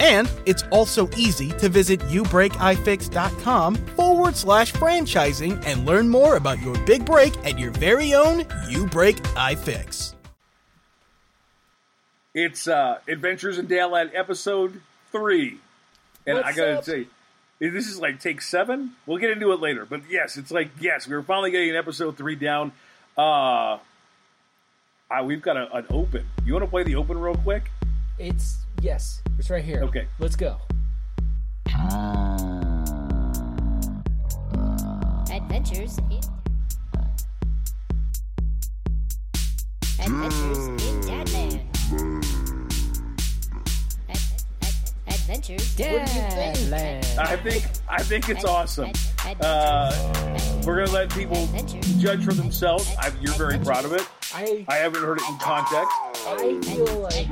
And 0.00 0.30
it's 0.46 0.62
also 0.70 1.08
easy 1.16 1.48
to 1.50 1.68
visit 1.68 2.00
youbreakifix.com 2.00 3.74
forward 3.74 4.36
slash 4.36 4.72
franchising 4.72 5.64
and 5.66 5.84
learn 5.86 6.08
more 6.08 6.36
about 6.36 6.60
your 6.62 6.78
big 6.84 7.04
break 7.04 7.36
at 7.46 7.58
your 7.58 7.70
very 7.72 8.14
own 8.14 8.44
You 8.68 8.86
Break 8.86 9.16
iFix. 9.16 10.14
It's 12.34 12.68
uh, 12.68 12.98
Adventures 13.08 13.58
in 13.58 13.66
Dadland 13.66 14.10
episode 14.14 14.80
three. 15.10 15.58
And 16.26 16.36
What's 16.36 16.48
I 16.48 16.52
gotta 16.52 16.78
up? 16.78 16.84
say, 16.84 17.06
this 17.58 17.88
is 17.88 17.98
like 17.98 18.20
take 18.20 18.42
seven. 18.42 18.92
We'll 19.06 19.18
get 19.18 19.30
into 19.30 19.50
it 19.52 19.60
later. 19.60 19.84
But 19.84 20.02
yes, 20.08 20.36
it's 20.36 20.50
like, 20.50 20.70
yes, 20.78 21.08
we're 21.08 21.22
finally 21.22 21.50
getting 21.50 21.74
episode 21.74 22.16
three 22.16 22.36
down. 22.36 22.72
Uh, 23.16 23.78
uh 25.10 25.22
we've 25.24 25.42
got 25.42 25.56
a, 25.56 25.74
an 25.74 25.86
open. 25.90 26.26
You 26.44 26.52
want 26.52 26.64
to 26.64 26.70
play 26.70 26.84
the 26.84 26.96
open 26.96 27.18
real 27.18 27.34
quick? 27.34 27.70
It's 28.18 28.58
yes, 28.80 29.22
it's 29.38 29.50
right 29.50 29.64
here. 29.64 29.82
Okay. 29.84 30.06
let's 30.18 30.36
go. 30.36 30.56
Adventures 35.30 35.98
in 36.10 36.20
Adventures 40.00 40.58
in 40.68 41.00
Dadland. 41.02 41.60
Ad- 44.08 44.16
ad- 44.62 44.74
Adventures. 45.08 45.76
Dadland. 45.76 47.18
I 47.18 47.36
think 47.36 47.64
I 47.88 48.02
think 48.02 48.28
it's 48.28 48.44
awesome. 48.44 48.92
Uh, 49.40 49.92
we're 50.64 50.78
gonna 50.84 50.90
let 50.92 51.10
people 51.10 51.48
judge 51.98 52.24
for 52.24 52.32
themselves. 52.32 52.90
I, 52.98 53.12
you're 53.20 53.34
very 53.34 53.58
proud 53.58 53.84
of 53.84 53.92
it. 53.92 54.06
I 54.34 54.64
I 54.68 54.76
haven't 54.76 55.02
heard 55.02 55.18
it 55.20 55.28
in 55.28 55.36
context. 55.38 55.90
I 56.26 56.58
feel 56.62 57.00
like 57.00 57.26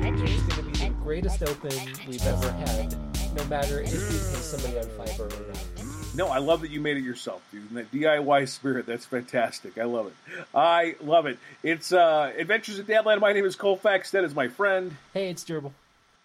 it's 1.13 1.39
going 1.39 1.55
to 1.55 1.61
be 1.61 1.69
the 1.69 1.77
greatest 1.77 1.97
open 1.97 2.09
we've 2.09 2.27
ever 2.27 2.53
had, 2.53 3.35
no 3.35 3.45
matter 3.45 3.81
if 3.81 3.93
you 3.93 3.99
pay 3.99 4.43
somebody 4.43 4.79
on 4.79 4.85
Fiverr 4.85 5.33
or 5.33 5.49
not. 5.49 6.15
No, 6.15 6.29
I 6.29 6.39
love 6.39 6.63
that 6.63 6.71
you 6.71 6.81
made 6.81 6.97
it 6.97 7.05
yourself, 7.05 7.43
dude. 7.53 7.69
And 7.69 7.77
that 7.77 7.93
DIY 7.93 8.49
spirit, 8.49 8.87
that's 8.87 9.05
fantastic. 9.05 9.77
I 9.79 9.85
love 9.85 10.07
it. 10.07 10.15
I 10.55 10.97
love 11.03 11.27
it. 11.27 11.39
It's 11.63 11.93
uh, 11.93 12.33
Adventures 12.37 12.79
in 12.79 12.87
Dadland. 12.87 13.21
My 13.21 13.35
name 13.35 13.45
is 13.45 13.55
Colfax. 13.55 14.13
That 14.13 14.25
is 14.25 14.35
my 14.35 14.49
friend. 14.49 14.97
Hey, 15.13 15.29
it's 15.29 15.45
Gerbil. 15.45 15.73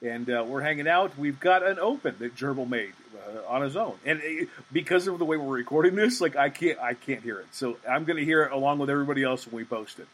And 0.02 0.30
uh, 0.30 0.46
we're 0.48 0.62
hanging 0.62 0.88
out. 0.88 1.18
We've 1.18 1.40
got 1.40 1.68
an 1.68 1.78
open 1.78 2.16
that 2.20 2.36
Gerbil 2.36 2.70
made 2.70 2.94
uh, 3.28 3.52
on 3.52 3.64
his 3.64 3.76
own. 3.76 3.96
And 4.06 4.20
uh, 4.20 4.46
because 4.72 5.08
of 5.08 5.19
the 5.19 5.25
way 5.25 5.36
we're 5.36 5.58
recording 5.58 5.96
this, 5.96 6.22
like 6.22 6.38
I 6.38 6.50
can't 6.50 6.80
I 6.80 6.94
can't 6.94 7.22
hear 7.22 7.40
it. 7.40 7.48
So 7.52 7.78
I'm 7.88 8.06
going 8.06 8.18
to 8.18 8.25
hear 8.25 8.44
it 8.44 8.52
along 8.52 8.80
with 8.80 8.90
everybody 8.90 9.24
else 9.24 9.46
when 9.46 9.58
we 9.58 9.66
post 9.66 10.00
it. 10.00 10.08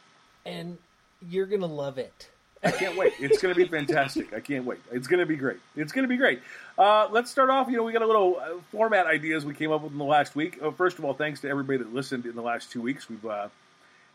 And 0.46 0.80
you're 1.22 1.46
going 1.46 1.62
to 1.62 1.68
love 1.68 1.98
it. 2.00 2.30
I 2.64 2.72
can't 2.72 2.98
wait. 2.98 3.14
It's 3.20 3.42
going 3.42 3.54
to 3.54 3.58
be 3.60 3.68
fantastic. 3.68 4.34
I 4.34 4.40
can't 4.40 4.66
wait. 4.66 4.80
It's 4.92 5.08
going 5.08 5.20
to 5.20 5.26
be 5.26 5.36
great. 5.36 5.58
It's 5.76 5.92
going 5.92 6.04
to 6.04 6.10
be 6.10 6.18
great. 6.18 6.42
Uh, 6.78 7.08
let's 7.12 7.30
start 7.30 7.50
off. 7.50 7.70
You 7.70 7.78
know, 7.78 7.84
we 7.84 7.94
got 7.94 8.02
a 8.02 8.08
little 8.08 8.38
uh, 8.42 8.60
format 8.72 9.06
ideas 9.06 9.46
we 9.46 9.54
came 9.54 9.72
up 9.72 9.84
with 9.84 9.92
in 9.92 9.98
the 9.98 10.04
last 10.04 10.36
week. 10.36 10.58
Uh, 10.62 10.72
first 10.72 10.98
of 11.00 11.06
all, 11.06 11.14
thanks 11.14 11.42
to 11.42 11.50
everybody 11.50 11.78
that 11.78 11.94
listened 11.94 12.26
in 12.26 12.36
the 12.36 12.42
last 12.42 12.72
two 12.72 12.82
weeks. 12.82 13.08
We've 13.10 13.26
uh, 13.26 13.50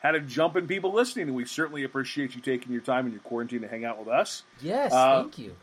had 0.00 0.14
a 0.16 0.20
jump 0.20 0.56
in 0.56 0.66
people 0.66 0.92
listening, 0.92 1.28
and 1.28 1.36
we 1.36 1.44
certainly 1.44 1.84
appreciate 1.84 2.34
you 2.34 2.41
taking 2.41 2.72
your 2.72 2.82
time 2.82 3.06
in 3.06 3.12
your 3.12 3.20
quarantine 3.22 3.60
to 3.62 3.69
hang 3.69 3.84
out 3.84 3.98
with 3.98 4.08
us. 4.08 4.42
Yes, 4.60 4.92
Uh, 4.92 5.22
thank 5.22 5.38
you. 5.38 5.54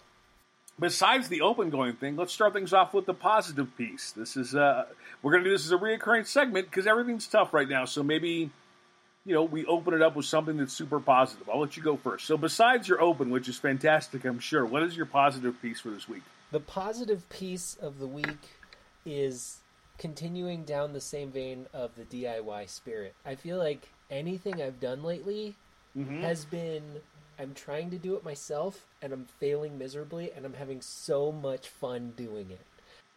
Besides 0.79 1.27
the 1.27 1.41
open 1.41 1.69
going 1.69 1.93
thing, 1.97 2.15
let's 2.15 2.31
start 2.31 2.53
things 2.53 2.71
off 2.71 2.93
with 2.93 3.05
the 3.05 3.13
positive 3.13 3.75
piece. 3.77 4.11
This 4.13 4.37
is 4.37 4.55
uh, 4.55 4.85
we're 5.21 5.33
going 5.33 5.43
to 5.43 5.49
do 5.49 5.53
this 5.53 5.65
as 5.65 5.73
a 5.73 5.77
reoccurring 5.77 6.25
segment 6.25 6.69
because 6.71 6.87
everything's 6.87 7.27
tough 7.27 7.53
right 7.53 7.67
now. 7.67 7.83
So 7.83 8.01
maybe 8.01 8.49
you 9.25 9.33
know 9.33 9.43
we 9.43 9.65
open 9.65 9.93
it 9.93 10.01
up 10.01 10.15
with 10.15 10.25
something 10.25 10.57
that's 10.57 10.73
super 10.73 10.99
positive. 10.99 11.49
I'll 11.49 11.59
let 11.59 11.77
you 11.77 11.83
go 11.83 11.97
first. 11.97 12.25
So 12.25 12.37
besides 12.37 12.87
your 12.87 13.01
open, 13.01 13.29
which 13.29 13.47
is 13.47 13.57
fantastic, 13.57 14.25
I'm 14.25 14.39
sure. 14.39 14.65
What 14.65 14.83
is 14.83 14.95
your 14.95 15.05
positive 15.05 15.61
piece 15.61 15.79
for 15.79 15.89
this 15.89 16.07
week? 16.07 16.23
The 16.51 16.59
positive 16.59 17.29
piece 17.29 17.75
of 17.75 17.99
the 17.99 18.07
week 18.07 18.49
is 19.05 19.57
continuing 19.97 20.63
down 20.63 20.93
the 20.93 21.01
same 21.01 21.31
vein 21.31 21.67
of 21.73 21.91
the 21.95 22.03
DIY 22.03 22.69
spirit. 22.69 23.13
I 23.25 23.35
feel 23.35 23.57
like 23.57 23.89
anything 24.09 24.61
I've 24.61 24.79
done 24.79 25.03
lately 25.03 25.55
mm-hmm. 25.95 26.21
has 26.21 26.45
been 26.45 26.83
I'm 27.37 27.53
trying 27.53 27.89
to 27.91 27.97
do 27.97 28.15
it 28.15 28.23
myself 28.23 28.85
and 29.01 29.13
I'm 29.13 29.25
failing 29.39 29.77
miserably 29.77 30.31
and 30.35 30.45
I'm 30.45 30.53
having 30.53 30.81
so 30.81 31.31
much 31.31 31.67
fun 31.67 32.13
doing 32.17 32.49
it. 32.49 32.65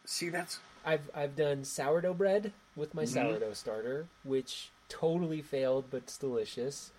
See, 0.05 0.29
that's 0.29 0.59
I've 0.84 1.11
I've 1.15 1.37
done 1.37 1.65
sourdough 1.65 2.15
bread 2.15 2.53
with 2.77 2.95
my 2.95 3.05
mm-hmm. 3.05 3.15
sourdough 3.15 3.55
starter, 3.55 4.07
which 4.25 4.71
totally 4.92 5.41
failed 5.41 5.86
but 5.91 5.98
it's 5.98 6.19
delicious. 6.19 6.92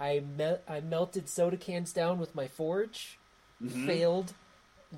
I 0.00 0.22
mel- 0.36 0.60
I 0.68 0.80
melted 0.80 1.28
soda 1.28 1.56
cans 1.56 1.92
down 1.92 2.18
with 2.18 2.34
my 2.34 2.48
forge, 2.48 3.18
mm-hmm. 3.62 3.86
failed, 3.86 4.32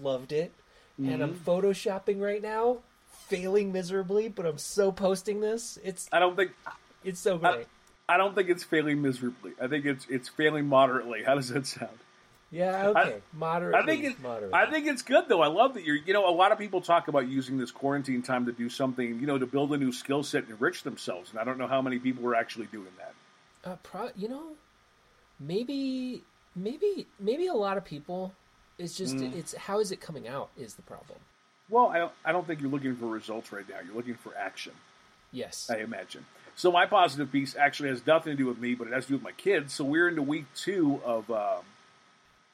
loved 0.00 0.32
it, 0.32 0.52
and 0.98 1.22
I'm 1.22 1.34
mm-hmm. 1.34 1.50
photoshopping 1.50 2.20
right 2.20 2.40
now, 2.40 2.78
failing 3.06 3.72
miserably, 3.72 4.28
but 4.28 4.46
I'm 4.46 4.58
so 4.58 4.90
posting 4.90 5.40
this. 5.40 5.78
It's 5.84 6.08
I 6.12 6.18
don't 6.18 6.36
think 6.36 6.52
it's 7.04 7.20
so 7.20 7.40
I. 7.42 7.66
I 8.08 8.16
don't 8.16 8.34
think 8.34 8.48
it's 8.48 8.62
failing 8.62 9.02
miserably. 9.02 9.52
I 9.60 9.66
think 9.66 9.84
it's 9.84 10.06
it's 10.08 10.28
failing 10.28 10.66
moderately. 10.66 11.24
How 11.24 11.34
does 11.34 11.48
that 11.48 11.66
sound? 11.66 11.98
Yeah, 12.50 12.88
okay, 12.88 13.20
moderately. 13.32 13.80
I 13.80 13.86
think 13.86 14.04
it, 14.04 14.20
moderately. 14.22 14.54
I 14.54 14.70
think 14.70 14.86
it's 14.86 15.02
good 15.02 15.24
though. 15.28 15.42
I 15.42 15.48
love 15.48 15.74
that 15.74 15.84
you're. 15.84 15.96
You 15.96 16.12
know, 16.12 16.28
a 16.28 16.30
lot 16.34 16.52
of 16.52 16.58
people 16.58 16.80
talk 16.80 17.08
about 17.08 17.28
using 17.28 17.58
this 17.58 17.70
quarantine 17.70 18.22
time 18.22 18.46
to 18.46 18.52
do 18.52 18.68
something. 18.68 19.20
You 19.20 19.26
know, 19.26 19.38
to 19.38 19.46
build 19.46 19.72
a 19.72 19.76
new 19.76 19.92
skill 19.92 20.22
set 20.22 20.44
and 20.44 20.52
enrich 20.52 20.82
themselves. 20.82 21.30
And 21.30 21.38
I 21.38 21.44
don't 21.44 21.58
know 21.58 21.66
how 21.66 21.82
many 21.82 21.98
people 21.98 22.26
are 22.26 22.34
actually 22.36 22.66
doing 22.66 22.88
that. 22.98 23.14
uh, 23.70 23.76
pro- 23.82 24.10
you 24.16 24.28
know, 24.28 24.52
maybe, 25.40 26.22
maybe, 26.54 27.06
maybe 27.18 27.46
a 27.46 27.54
lot 27.54 27.76
of 27.76 27.84
people. 27.84 28.32
It's 28.78 28.96
just 28.96 29.16
Mm. 29.16 29.34
it's 29.34 29.54
how 29.54 29.80
is 29.80 29.90
it 29.90 30.00
coming 30.00 30.28
out 30.28 30.50
is 30.56 30.74
the 30.74 30.82
problem. 30.82 31.18
Well, 31.68 31.88
I 31.88 31.98
don't. 31.98 32.12
I 32.24 32.32
don't 32.32 32.46
think 32.46 32.60
you're 32.60 32.70
looking 32.70 32.94
for 32.96 33.06
results 33.06 33.50
right 33.52 33.68
now. 33.68 33.76
You're 33.84 33.94
looking 33.94 34.14
for 34.14 34.36
action. 34.36 34.72
Yes. 35.32 35.68
I 35.70 35.78
imagine. 35.78 36.26
So 36.54 36.70
my 36.70 36.86
positive 36.86 37.30
piece 37.32 37.56
actually 37.56 37.88
has 37.90 38.06
nothing 38.06 38.32
to 38.32 38.36
do 38.36 38.46
with 38.46 38.58
me, 38.58 38.74
but 38.74 38.86
it 38.86 38.92
has 38.94 39.04
to 39.06 39.08
do 39.08 39.14
with 39.16 39.24
my 39.24 39.32
kids. 39.32 39.72
So 39.74 39.84
we're 39.84 40.08
into 40.08 40.22
week 40.22 40.46
two 40.54 41.00
of 41.04 41.30
um, 41.30 41.64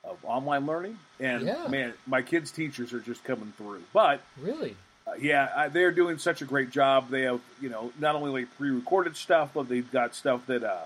of 0.05 0.19
online 0.25 0.67
learning, 0.67 0.99
and 1.21 1.43
Yeah. 1.47 1.69
man, 1.69 1.95
my 2.07 2.23
kids' 2.23 2.51
teachers 2.51 2.93
are 2.93 3.01
just 3.01 3.23
coming 3.25 3.53
through. 3.57 3.83
But 3.93 4.21
Really? 4.41 4.77
Uh, 5.07 5.13
yeah, 5.19 5.51
uh, 5.57 5.69
they're 5.69 5.91
doing 5.91 6.17
such 6.19 6.43
a 6.43 6.45
great 6.45 6.71
job. 6.71 7.09
They 7.11 7.23
have, 7.23 7.41
you 7.61 7.69
know, 7.69 7.93
not 7.99 8.15
only 8.15 8.43
like 8.43 8.57
pre-recorded 8.57 9.17
stuff, 9.17 9.51
but 9.55 9.69
they've 9.69 9.91
got 9.91 10.15
stuff 10.15 10.47
that 10.47 10.63
uh, 10.63 10.85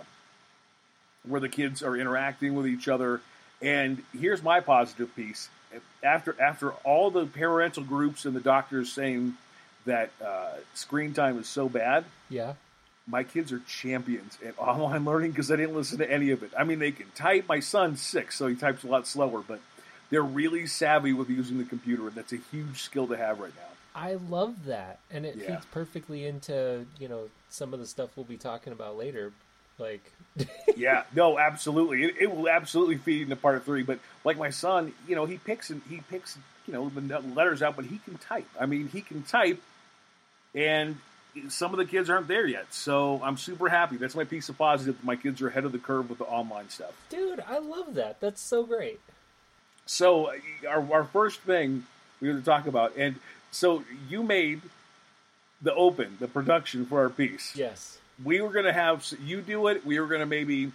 where 1.25 1.41
the 1.41 1.49
kids 1.49 1.83
are 1.83 1.97
interacting 1.97 2.55
with 2.55 2.67
each 2.67 2.89
other. 2.89 3.21
And 3.61 4.03
here's 4.19 4.43
my 4.43 4.61
positive 4.61 5.15
piece: 5.15 5.49
after 6.03 6.35
after 6.41 6.73
all 6.85 7.11
the 7.11 7.27
parental 7.27 7.83
groups 7.85 8.25
and 8.25 8.35
the 8.35 8.41
doctors 8.41 8.91
saying 8.93 9.37
that 9.85 10.11
uh, 10.25 10.53
screen 10.75 11.13
time 11.15 11.39
is 11.39 11.47
so 11.49 11.69
bad, 11.69 12.05
Yeah. 12.31 12.55
My 13.07 13.23
kids 13.23 13.53
are 13.53 13.61
champions 13.61 14.37
at 14.45 14.55
online 14.59 15.05
learning 15.05 15.31
because 15.33 15.51
I 15.51 15.57
didn't 15.57 15.75
listen 15.75 15.99
to 15.99 16.11
any 16.11 16.31
of 16.31 16.43
it. 16.43 16.51
I 16.59 16.65
mean, 16.65 16.79
they 16.79 16.93
can 16.93 17.07
type. 17.15 17.47
My 17.49 17.61
son's 17.61 18.01
six, 18.01 18.37
so 18.37 18.47
he 18.47 18.55
types 18.57 18.85
a 18.85 18.89
lot 18.89 19.07
slower, 19.07 19.43
but 19.47 19.61
they're 20.11 20.23
really 20.23 20.67
savvy 20.67 21.13
with 21.13 21.29
using 21.31 21.59
the 21.59 21.65
computer, 21.65 22.07
and 22.07 22.15
that's 22.15 22.33
a 22.33 22.39
huge 22.53 22.83
skill 22.83 23.07
to 23.09 23.17
have 23.17 23.41
right 23.41 23.53
now. 23.57 23.63
I 23.95 24.15
love 24.15 24.67
that, 24.67 24.99
and 25.11 25.25
it 25.25 25.37
Yeah. 25.39 25.47
feeds 25.47 25.67
perfectly 25.67 26.27
into 26.27 26.87
you 26.99 27.09
know 27.09 27.29
some 27.51 27.73
of 27.73 27.81
the 27.81 27.87
stuff 27.87 28.11
we'll 28.17 28.25
be 28.27 28.37
talking 28.37 28.73
about 28.73 28.97
later. 28.97 29.33
Like, 29.79 30.13
yeah, 30.77 31.03
no, 31.15 31.39
absolutely. 31.39 32.05
It, 32.05 32.15
it 32.23 32.35
will 32.35 32.49
absolutely 32.49 32.97
feed 32.97 33.23
into 33.23 33.37
part 33.37 33.65
three. 33.65 33.83
But 33.83 33.99
like 34.25 34.39
my 34.39 34.51
son, 34.51 34.93
you 35.07 35.15
know, 35.15 35.27
he 35.27 35.39
picks 35.39 35.71
and 35.71 35.83
he 35.89 36.01
picks, 36.11 36.37
you 36.67 36.73
know, 36.73 36.89
the 36.89 37.21
letters 37.35 37.63
out, 37.63 37.77
but 37.77 37.85
he 37.85 37.99
can 37.99 38.17
type. 38.19 38.47
I 38.61 38.67
mean, 38.67 38.89
he 38.89 39.01
can 39.03 39.23
type, 39.23 39.61
and 40.55 40.97
some 41.49 41.73
of 41.73 41.79
the 41.79 41.85
kids 41.85 42.11
aren't 42.11 42.29
there 42.29 42.47
yet. 42.47 42.73
So 42.73 43.21
I'm 43.23 43.37
super 43.37 43.69
happy. 43.69 43.97
That's 43.97 44.15
my 44.15 44.25
piece 44.25 44.49
of 44.49 44.59
positive. 44.59 45.03
My 45.05 45.17
kids 45.17 45.41
are 45.43 45.49
ahead 45.49 45.65
of 45.65 45.73
the 45.73 45.79
curve 45.79 46.09
with 46.09 46.19
the 46.19 46.25
online 46.25 46.69
stuff. 46.69 46.93
Dude, 47.11 47.43
I 47.47 47.59
love 47.59 47.95
that. 47.95 48.21
That's 48.21 48.41
so 48.41 48.65
great. 48.65 49.01
So 49.87 50.27
uh, 50.27 50.33
our, 50.69 50.93
our 50.93 51.05
first 51.05 51.41
thing 51.41 51.85
we 52.21 52.29
have 52.29 52.39
to 52.39 52.45
talk 52.45 52.67
about, 52.67 52.97
and 52.97 53.17
so 53.51 53.85
you 54.09 54.23
made 54.23 54.61
the 55.63 55.75
open, 55.75 56.17
the 56.21 56.29
production 56.29 56.87
for 56.87 57.01
our 57.01 57.11
piece. 57.11 57.55
Yes. 57.55 57.99
We 58.23 58.41
were 58.41 58.51
going 58.51 58.65
to 58.65 58.73
have 58.73 59.07
you 59.25 59.41
do 59.43 59.69
it. 59.69 59.85
We 59.85 60.01
were 60.01 60.07
going 60.07 60.21
to 60.21 60.27
maybe 60.27 60.73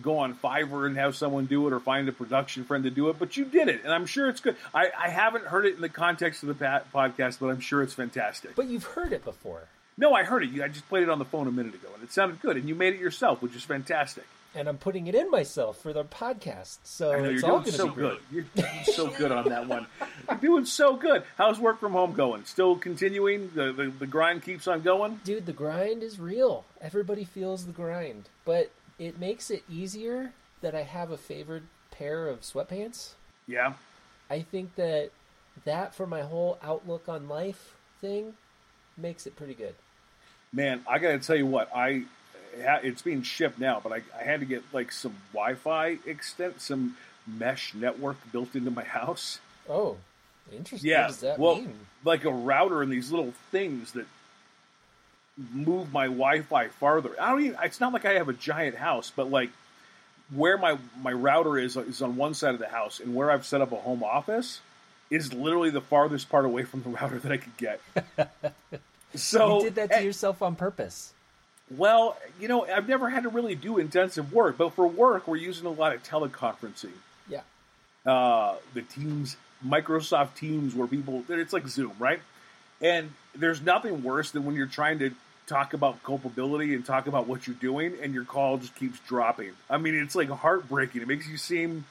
go 0.00 0.18
on 0.18 0.34
Fiverr 0.34 0.86
and 0.86 0.96
have 0.96 1.14
someone 1.14 1.46
do 1.46 1.66
it, 1.66 1.72
or 1.72 1.78
find 1.78 2.08
a 2.08 2.12
production 2.12 2.64
friend 2.64 2.84
to 2.84 2.90
do 2.90 3.08
it. 3.08 3.18
But 3.18 3.36
you 3.36 3.44
did 3.44 3.68
it, 3.68 3.82
and 3.84 3.92
I'm 3.92 4.06
sure 4.06 4.28
it's 4.28 4.40
good. 4.40 4.56
I, 4.74 4.90
I 4.98 5.08
haven't 5.08 5.46
heard 5.46 5.66
it 5.66 5.74
in 5.74 5.80
the 5.80 5.88
context 5.88 6.42
of 6.42 6.48
the 6.48 6.82
podcast, 6.92 7.38
but 7.40 7.48
I'm 7.48 7.60
sure 7.60 7.82
it's 7.82 7.94
fantastic. 7.94 8.54
But 8.54 8.66
you've 8.66 8.84
heard 8.84 9.12
it 9.12 9.24
before. 9.24 9.68
No, 9.98 10.14
I 10.14 10.24
heard 10.24 10.42
it. 10.42 10.50
You- 10.50 10.62
I 10.64 10.68
just 10.68 10.88
played 10.88 11.02
it 11.02 11.08
on 11.10 11.18
the 11.18 11.24
phone 11.24 11.46
a 11.48 11.52
minute 11.52 11.74
ago, 11.74 11.88
and 11.94 12.02
it 12.02 12.12
sounded 12.12 12.40
good. 12.40 12.56
And 12.56 12.68
you 12.68 12.74
made 12.74 12.94
it 12.94 13.00
yourself, 13.00 13.42
which 13.42 13.54
is 13.54 13.62
fantastic. 13.62 14.24
And 14.54 14.68
I'm 14.68 14.76
putting 14.76 15.06
it 15.06 15.14
in 15.14 15.30
myself 15.30 15.78
for 15.80 15.94
the 15.94 16.04
podcast. 16.04 16.76
So 16.84 17.10
know 17.12 17.24
it's 17.24 17.40
you're 17.42 17.50
all 17.50 17.60
doing 17.60 17.62
going 17.62 17.72
to 17.72 17.78
so 17.78 17.88
be 17.88 17.94
good. 17.94 18.18
great. 18.18 18.20
You're 18.30 18.44
doing 18.54 18.84
so 18.84 19.06
good 19.08 19.32
on 19.32 19.48
that 19.48 19.66
one. 19.66 19.86
You're 20.28 20.38
doing 20.38 20.64
so 20.66 20.94
good. 20.96 21.22
How's 21.38 21.58
work 21.58 21.80
from 21.80 21.92
home 21.92 22.12
going? 22.12 22.44
Still 22.44 22.76
continuing? 22.76 23.50
The, 23.54 23.72
the 23.72 23.92
the 24.00 24.06
grind 24.06 24.42
keeps 24.42 24.68
on 24.68 24.82
going. 24.82 25.20
Dude, 25.24 25.46
the 25.46 25.54
grind 25.54 26.02
is 26.02 26.20
real. 26.20 26.66
Everybody 26.82 27.24
feels 27.24 27.64
the 27.64 27.72
grind. 27.72 28.28
But 28.44 28.70
it 28.98 29.18
makes 29.18 29.50
it 29.50 29.62
easier 29.70 30.32
that 30.60 30.74
I 30.74 30.82
have 30.82 31.10
a 31.10 31.16
favored 31.16 31.62
pair 31.90 32.28
of 32.28 32.42
sweatpants. 32.42 33.12
Yeah. 33.46 33.72
I 34.28 34.40
think 34.42 34.74
that 34.74 35.12
that 35.64 35.94
for 35.94 36.06
my 36.06 36.22
whole 36.22 36.58
outlook 36.62 37.08
on 37.08 37.26
life 37.26 37.74
thing 38.02 38.34
makes 38.96 39.26
it 39.26 39.36
pretty 39.36 39.54
good. 39.54 39.74
Man, 40.52 40.82
I 40.86 40.98
got 40.98 41.12
to 41.12 41.18
tell 41.18 41.36
you 41.36 41.46
what. 41.46 41.70
I 41.74 42.04
it's 42.54 43.02
being 43.02 43.22
shipped 43.22 43.58
now, 43.58 43.80
but 43.82 43.92
I, 43.92 44.02
I 44.18 44.24
had 44.24 44.40
to 44.40 44.46
get 44.46 44.62
like 44.72 44.92
some 44.92 45.14
Wi-Fi 45.32 45.98
extent, 46.06 46.60
some 46.60 46.96
mesh 47.26 47.74
network 47.74 48.16
built 48.30 48.54
into 48.54 48.70
my 48.70 48.84
house. 48.84 49.38
Oh, 49.68 49.96
interesting. 50.52 50.90
Yeah. 50.90 51.02
What 51.02 51.08
does 51.08 51.20
that 51.20 51.38
well, 51.38 51.56
mean? 51.56 51.74
like 52.04 52.24
a 52.24 52.30
router 52.30 52.82
and 52.82 52.92
these 52.92 53.10
little 53.10 53.32
things 53.50 53.92
that 53.92 54.06
move 55.52 55.92
my 55.92 56.06
Wi-Fi 56.06 56.68
farther. 56.68 57.10
I 57.20 57.30
don't 57.30 57.44
even. 57.44 57.58
It's 57.62 57.80
not 57.80 57.92
like 57.92 58.04
I 58.04 58.14
have 58.14 58.28
a 58.28 58.34
giant 58.34 58.76
house, 58.76 59.12
but 59.14 59.30
like 59.30 59.50
where 60.34 60.58
my 60.58 60.78
my 61.02 61.12
router 61.12 61.58
is 61.58 61.76
is 61.76 62.02
on 62.02 62.16
one 62.16 62.34
side 62.34 62.54
of 62.54 62.60
the 62.60 62.68
house, 62.68 63.00
and 63.00 63.14
where 63.14 63.30
I've 63.30 63.46
set 63.46 63.60
up 63.60 63.72
a 63.72 63.76
home 63.76 64.02
office 64.02 64.60
is 65.12 65.34
literally 65.34 65.68
the 65.68 65.82
farthest 65.82 66.30
part 66.30 66.46
away 66.46 66.64
from 66.64 66.82
the 66.82 66.88
router 66.88 67.18
that 67.18 67.30
I 67.30 67.36
could 67.36 67.56
get. 67.58 67.80
so 69.14 69.58
you 69.58 69.64
did 69.64 69.74
that 69.74 69.90
to 69.90 69.96
eh, 69.98 70.00
yourself 70.00 70.40
on 70.40 70.56
purpose. 70.56 71.12
Well, 71.76 72.16
you 72.40 72.48
know, 72.48 72.64
I've 72.64 72.88
never 72.88 73.10
had 73.10 73.24
to 73.24 73.28
really 73.28 73.54
do 73.54 73.78
intensive 73.78 74.32
work, 74.32 74.56
but 74.56 74.72
for 74.72 74.86
work, 74.86 75.28
we're 75.28 75.36
using 75.36 75.66
a 75.66 75.70
lot 75.70 75.94
of 75.94 76.02
teleconferencing. 76.02 76.92
Yeah. 77.28 77.42
uh, 78.06 78.56
the 78.72 78.80
Teams, 78.80 79.36
Microsoft 79.64 80.34
Teams, 80.34 80.74
where 80.74 80.88
people, 80.88 81.24
it's 81.28 81.52
like 81.52 81.68
Zoom, 81.68 81.92
right? 81.98 82.20
And 82.80 83.12
there's 83.34 83.60
nothing 83.60 84.02
worse 84.02 84.30
than 84.30 84.46
when 84.46 84.54
you're 84.54 84.66
trying 84.66 84.98
to 85.00 85.12
talk 85.46 85.74
about 85.74 86.02
culpability 86.02 86.74
and 86.74 86.86
talk 86.86 87.06
about 87.06 87.26
what 87.26 87.46
you're 87.46 87.56
doing, 87.56 87.96
and 88.02 88.14
your 88.14 88.24
call 88.24 88.56
just 88.56 88.74
keeps 88.76 88.98
dropping. 89.00 89.52
I 89.68 89.76
mean, 89.76 89.94
it's 89.94 90.14
like 90.14 90.30
heartbreaking. 90.30 91.02
It 91.02 91.08
makes 91.08 91.28
you 91.28 91.36
seem 91.36 91.84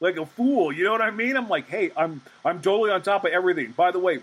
like 0.00 0.16
a 0.16 0.26
fool. 0.26 0.72
You 0.72 0.84
know 0.84 0.92
what 0.92 1.02
I 1.02 1.10
mean? 1.10 1.36
I'm 1.36 1.48
like, 1.48 1.68
hey, 1.68 1.90
I'm 1.96 2.20
I'm 2.44 2.60
totally 2.60 2.90
on 2.90 3.02
top 3.02 3.24
of 3.24 3.32
everything. 3.32 3.72
By 3.72 3.90
the 3.90 3.98
way, 3.98 4.20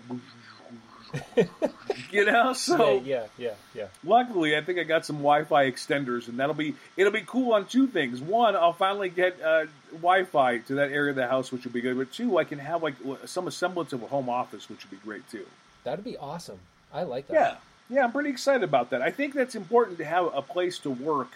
you 2.10 2.24
know, 2.24 2.52
so 2.52 2.94
yeah, 3.00 3.00
yeah, 3.04 3.26
yeah, 3.38 3.54
yeah. 3.74 3.86
luckily, 4.04 4.56
I 4.56 4.62
think 4.62 4.78
I 4.78 4.84
got 4.84 5.04
some 5.04 5.16
Wi-Fi 5.16 5.70
extenders, 5.70 6.28
and 6.28 6.38
that'll 6.38 6.54
be 6.54 6.74
it'll 6.96 7.12
be 7.12 7.22
cool 7.26 7.52
on 7.52 7.66
two 7.66 7.86
things. 7.86 8.20
One, 8.20 8.56
I'll 8.56 8.72
finally 8.72 9.10
get 9.10 9.40
uh, 9.42 9.66
Wi-Fi 9.92 10.58
to 10.58 10.74
that 10.76 10.90
area 10.90 11.10
of 11.10 11.16
the 11.16 11.26
house, 11.26 11.52
which 11.52 11.64
will 11.64 11.72
be 11.72 11.80
good. 11.80 11.98
But 11.98 12.12
two, 12.12 12.38
I 12.38 12.44
can 12.44 12.58
have 12.58 12.82
like 12.82 12.94
some 13.26 13.50
semblance 13.50 13.92
of 13.92 14.02
a 14.02 14.06
home 14.06 14.28
office, 14.28 14.68
which 14.68 14.84
would 14.84 14.90
be 14.90 15.04
great 15.04 15.28
too. 15.30 15.46
That'd 15.84 16.04
be 16.04 16.16
awesome. 16.16 16.60
I 16.92 17.02
like 17.02 17.26
that. 17.28 17.34
Yeah, 17.34 17.96
yeah, 17.96 18.04
I'm 18.04 18.12
pretty 18.12 18.30
excited 18.30 18.62
about 18.62 18.90
that. 18.90 19.02
I 19.02 19.10
think 19.10 19.34
that's 19.34 19.54
important 19.54 19.98
to 19.98 20.04
have 20.04 20.30
a 20.34 20.42
place 20.42 20.78
to 20.80 20.90
work, 20.90 21.32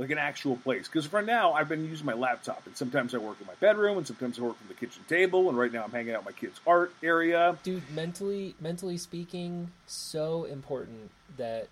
like 0.00 0.10
an 0.10 0.18
actual 0.18 0.56
place. 0.56 0.88
Because 0.88 1.04
for 1.04 1.20
now, 1.20 1.52
I've 1.52 1.68
been 1.68 1.84
using 1.84 2.06
my 2.06 2.14
laptop, 2.14 2.62
and 2.66 2.74
sometimes 2.74 3.14
I 3.14 3.18
work 3.18 3.36
in 3.38 3.46
my 3.46 3.54
bedroom, 3.60 3.98
and 3.98 4.06
sometimes 4.06 4.38
I 4.38 4.42
work 4.42 4.56
from 4.56 4.68
the 4.68 4.74
kitchen 4.74 5.04
table. 5.06 5.50
And 5.50 5.58
right 5.58 5.70
now, 5.70 5.84
I'm 5.84 5.90
hanging 5.90 6.14
out 6.14 6.20
in 6.20 6.24
my 6.24 6.32
kids' 6.32 6.58
art 6.66 6.94
area. 7.02 7.58
Dude, 7.62 7.82
mentally 7.94 8.54
mentally 8.58 8.96
speaking, 8.96 9.70
so 9.86 10.44
important 10.44 11.10
that 11.36 11.68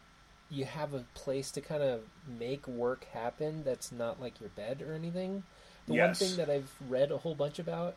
you 0.51 0.67
have 0.67 0.93
a 0.93 1.05
place 1.15 1.51
to 1.53 1.63
kind 1.63 1.83
of 1.83 2.03
make 2.39 2.69
work 2.69 3.07
happen 3.15 3.63
that's 3.65 3.91
not 3.91 4.21
like 4.21 4.41
your 4.41 4.51
bed 4.51 4.83
or 4.87 4.93
anything. 4.93 5.43
The 5.87 5.99
one 5.99 6.13
thing 6.13 6.37
that 6.37 6.51
I've 6.51 6.71
read 6.87 7.11
a 7.11 7.17
whole 7.17 7.35
bunch 7.35 7.59
about, 7.59 7.97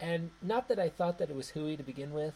and 0.00 0.30
not 0.40 0.68
that 0.68 0.78
I 0.78 0.88
thought 0.88 1.18
that 1.18 1.28
it 1.28 1.36
was 1.36 1.50
hooey 1.50 1.76
to 1.76 1.82
begin 1.82 2.14
with, 2.14 2.34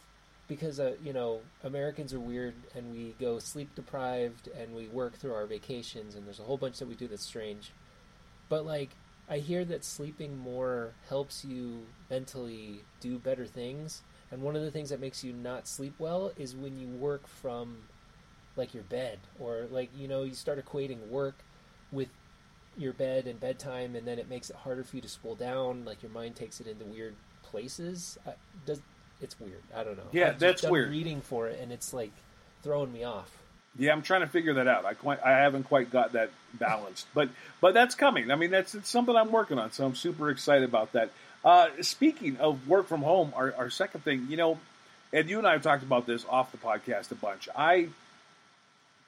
because 0.48 0.78
uh, 0.78 0.94
you 1.02 1.12
know 1.12 1.40
Americans 1.62 2.12
are 2.12 2.20
weird 2.20 2.54
and 2.74 2.92
we 2.92 3.14
go 3.20 3.38
sleep 3.38 3.74
deprived 3.74 4.48
and 4.48 4.74
we 4.74 4.88
work 4.88 5.14
through 5.14 5.34
our 5.34 5.46
vacations 5.46 6.14
and 6.14 6.26
there's 6.26 6.40
a 6.40 6.44
whole 6.44 6.58
bunch 6.58 6.78
that 6.78 6.88
we 6.88 6.94
do 6.94 7.08
that's 7.08 7.24
strange. 7.24 7.72
But 8.48 8.66
like 8.66 8.90
I 9.28 9.38
hear 9.38 9.64
that 9.64 9.84
sleeping 9.84 10.38
more 10.38 10.92
helps 11.08 11.44
you 11.44 11.86
mentally 12.10 12.82
do 13.00 13.18
better 13.18 13.46
things. 13.46 14.02
And 14.30 14.42
one 14.42 14.56
of 14.56 14.62
the 14.62 14.70
things 14.70 14.90
that 14.90 15.00
makes 15.00 15.24
you 15.24 15.32
not 15.32 15.66
sleep 15.66 15.94
well 15.98 16.32
is 16.36 16.54
when 16.54 16.78
you 16.78 16.88
work 16.88 17.26
from 17.26 17.78
like 18.56 18.74
your 18.74 18.82
bed 18.84 19.18
or 19.40 19.66
like 19.70 19.90
you 19.96 20.08
know 20.08 20.22
you 20.22 20.34
start 20.34 20.64
equating 20.64 21.08
work 21.08 21.36
with 21.90 22.08
your 22.76 22.92
bed 22.92 23.26
and 23.26 23.40
bedtime 23.40 23.94
and 23.94 24.06
then 24.06 24.18
it 24.18 24.28
makes 24.28 24.50
it 24.50 24.56
harder 24.56 24.84
for 24.84 24.96
you 24.96 25.02
to 25.02 25.08
spool 25.08 25.34
down 25.34 25.84
like 25.84 26.02
your 26.02 26.10
mind 26.12 26.34
takes 26.34 26.60
it 26.60 26.66
into 26.66 26.84
weird 26.84 27.14
places 27.42 28.18
I, 28.26 28.34
does 28.66 28.80
it's 29.20 29.38
weird 29.40 29.62
i 29.76 29.82
don't 29.84 29.96
know 29.96 30.04
Yeah, 30.12 30.28
I've 30.28 30.38
just 30.38 30.62
that's 30.62 30.70
weird. 30.70 30.90
reading 30.90 31.20
for 31.20 31.48
it 31.48 31.58
and 31.60 31.72
it's 31.72 31.92
like 31.92 32.12
throwing 32.62 32.92
me 32.92 33.04
off 33.04 33.30
Yeah, 33.76 33.92
I'm 33.92 34.02
trying 34.02 34.20
to 34.20 34.28
figure 34.28 34.54
that 34.54 34.68
out. 34.68 34.84
I 34.84 34.94
quite, 34.94 35.20
I 35.24 35.32
haven't 35.42 35.64
quite 35.64 35.90
got 35.90 36.12
that 36.12 36.30
balanced, 36.54 37.06
but 37.12 37.28
but 37.60 37.74
that's 37.74 37.96
coming. 37.96 38.30
I 38.30 38.36
mean, 38.36 38.50
that's 38.52 38.74
it's 38.76 38.88
something 38.88 39.14
I'm 39.16 39.32
working 39.32 39.58
on, 39.58 39.72
so 39.72 39.84
I'm 39.84 39.96
super 39.96 40.30
excited 40.30 40.62
about 40.68 40.92
that. 40.92 41.10
Uh, 41.44 41.66
speaking 41.80 42.36
of 42.38 42.68
work 42.68 42.86
from 42.86 43.02
home, 43.02 43.32
our, 43.34 43.52
our 43.58 43.70
second 43.70 44.02
thing, 44.04 44.28
you 44.30 44.36
know, 44.36 44.58
and 45.12 45.28
you 45.28 45.38
and 45.38 45.46
I 45.46 45.52
have 45.52 45.62
talked 45.62 45.82
about 45.82 46.06
this 46.06 46.24
off 46.30 46.52
the 46.52 46.58
podcast 46.58 47.10
a 47.10 47.16
bunch. 47.16 47.48
I 47.56 47.88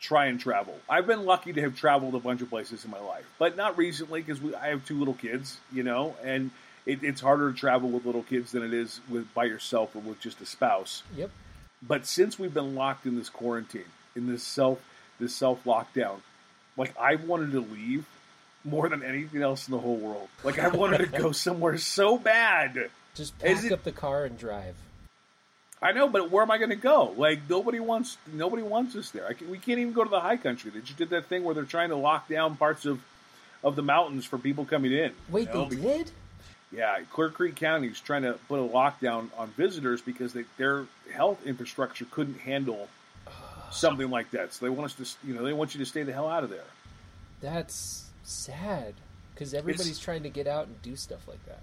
try 0.01 0.27
and 0.27 0.39
travel. 0.41 0.75
I've 0.89 1.07
been 1.07 1.25
lucky 1.25 1.53
to 1.55 1.61
have 1.63 1.77
traveled 1.79 2.15
a 2.15 2.21
bunch 2.21 2.43
of 2.43 2.51
places 2.51 2.85
in 2.85 2.91
my 2.91 3.01
life, 3.01 3.25
but 3.39 3.57
not 3.57 3.79
recently 3.79 4.21
because 4.21 4.41
I 4.55 4.69
have 4.69 4.85
two 4.85 4.99
little 4.99 5.15
kids, 5.15 5.59
you 5.73 5.83
know, 5.85 6.15
and 6.25 6.51
it, 6.87 7.03
it's 7.03 7.21
harder 7.21 7.53
to 7.53 7.59
travel 7.59 7.89
with 7.91 8.07
little 8.07 8.23
kids 8.23 8.53
than 8.53 8.63
it 8.63 8.73
is 8.73 9.01
with 9.09 9.33
by 9.35 9.45
yourself 9.45 9.95
or 9.95 9.99
with 9.99 10.21
just 10.21 10.41
a 10.41 10.47
spouse. 10.47 11.03
yep 11.17 11.31
But 11.83 12.07
since 12.07 12.39
we've 12.39 12.55
been 12.55 12.75
locked 12.75 13.05
in 13.07 13.17
this 13.17 13.29
quarantine, 13.29 13.85
in 14.15 14.27
this 14.27 14.43
self 14.43 14.81
this 15.21 15.35
self 15.35 15.63
lockdown, 15.65 16.21
like 16.77 16.95
I 16.99 17.17
wanted 17.17 17.53
to 17.53 17.61
leave 17.61 18.07
more 18.65 18.89
than 18.89 19.03
anything 19.03 19.43
else 19.43 19.69
in 19.69 19.73
the 19.73 19.79
whole 19.79 19.97
world. 19.97 20.29
Like 20.45 20.59
I 20.59 20.69
wanted 20.69 20.99
to 20.99 21.19
go 21.19 21.33
somewhere 21.47 21.77
so 21.79 22.17
bad. 22.19 22.91
just 23.15 23.39
pack 23.39 23.65
it- 23.65 23.73
up 23.73 23.85
the 23.85 23.93
car 23.93 24.25
and 24.25 24.39
drive 24.39 24.77
I 25.83 25.93
know, 25.93 26.09
but 26.09 26.31
where 26.31 26.43
am 26.43 26.51
I 26.51 26.57
going 26.57 26.71
to 26.71 26.77
go? 26.77 27.13
Like 27.19 27.41
nobody 27.51 27.81
wants 27.81 28.17
nobody 28.33 28.63
wants 28.63 28.97
us 28.97 29.11
there. 29.11 29.27
I 29.29 29.35
can, 29.35 29.51
we 29.51 29.59
can't 29.59 29.79
even 29.79 29.93
go 29.93 30.05
to 30.05 30.11
the 30.11 30.21
high 30.21 30.39
country. 30.39 30.71
They 30.71 30.81
just 30.81 30.97
did 30.97 31.11
that 31.11 31.27
thing 31.27 31.45
where 31.45 31.55
they're 31.55 31.65
trying 31.65 31.91
to 31.91 31.97
lock 31.97 32.29
down 32.29 32.57
parts 32.57 32.87
of 32.87 33.01
of 33.63 33.77
the 33.77 33.83
mountains 33.83 34.25
for 34.25 34.39
people 34.39 34.65
coming 34.65 34.93
in. 34.93 35.13
wait 35.29 35.49
you 35.49 35.55
know, 35.55 35.69
they 35.69 35.77
did 35.77 36.11
Yeah, 36.73 36.99
Clear 37.13 37.31
Creek 37.31 37.55
County 37.57 37.89
is 37.89 38.01
trying 38.01 38.23
to 38.23 38.35
put 38.49 38.59
a 38.59 38.69
lockdown 38.69 39.29
on 39.39 39.49
visitors 39.57 40.03
because 40.03 40.33
they, 40.33 40.45
their 40.59 40.87
health 41.13 41.47
infrastructure 41.47 42.05
couldn't 42.11 42.41
handle 42.41 42.89
something 43.71 44.11
like 44.11 44.31
that. 44.33 44.53
So 44.53 44.67
they 44.67 44.71
want 44.71 44.91
us 44.99 45.15
to, 45.23 45.27
you 45.29 45.35
know, 45.35 45.45
they 45.45 45.53
want 45.53 45.75
you 45.75 45.81
to 45.81 45.87
stay 45.87 46.03
the 46.03 46.13
hell 46.13 46.29
out 46.29 46.45
of 46.45 46.51
there. 46.51 46.65
that's 47.41 48.05
sad 48.25 48.95
because 49.35 49.55
everybody's 49.55 49.99
trying 49.99 50.25
to 50.25 50.29
get 50.29 50.47
out 50.47 50.67
and 50.67 50.83
do 50.83 50.97
stuff 50.97 51.29
like 51.29 51.45
that 51.47 51.61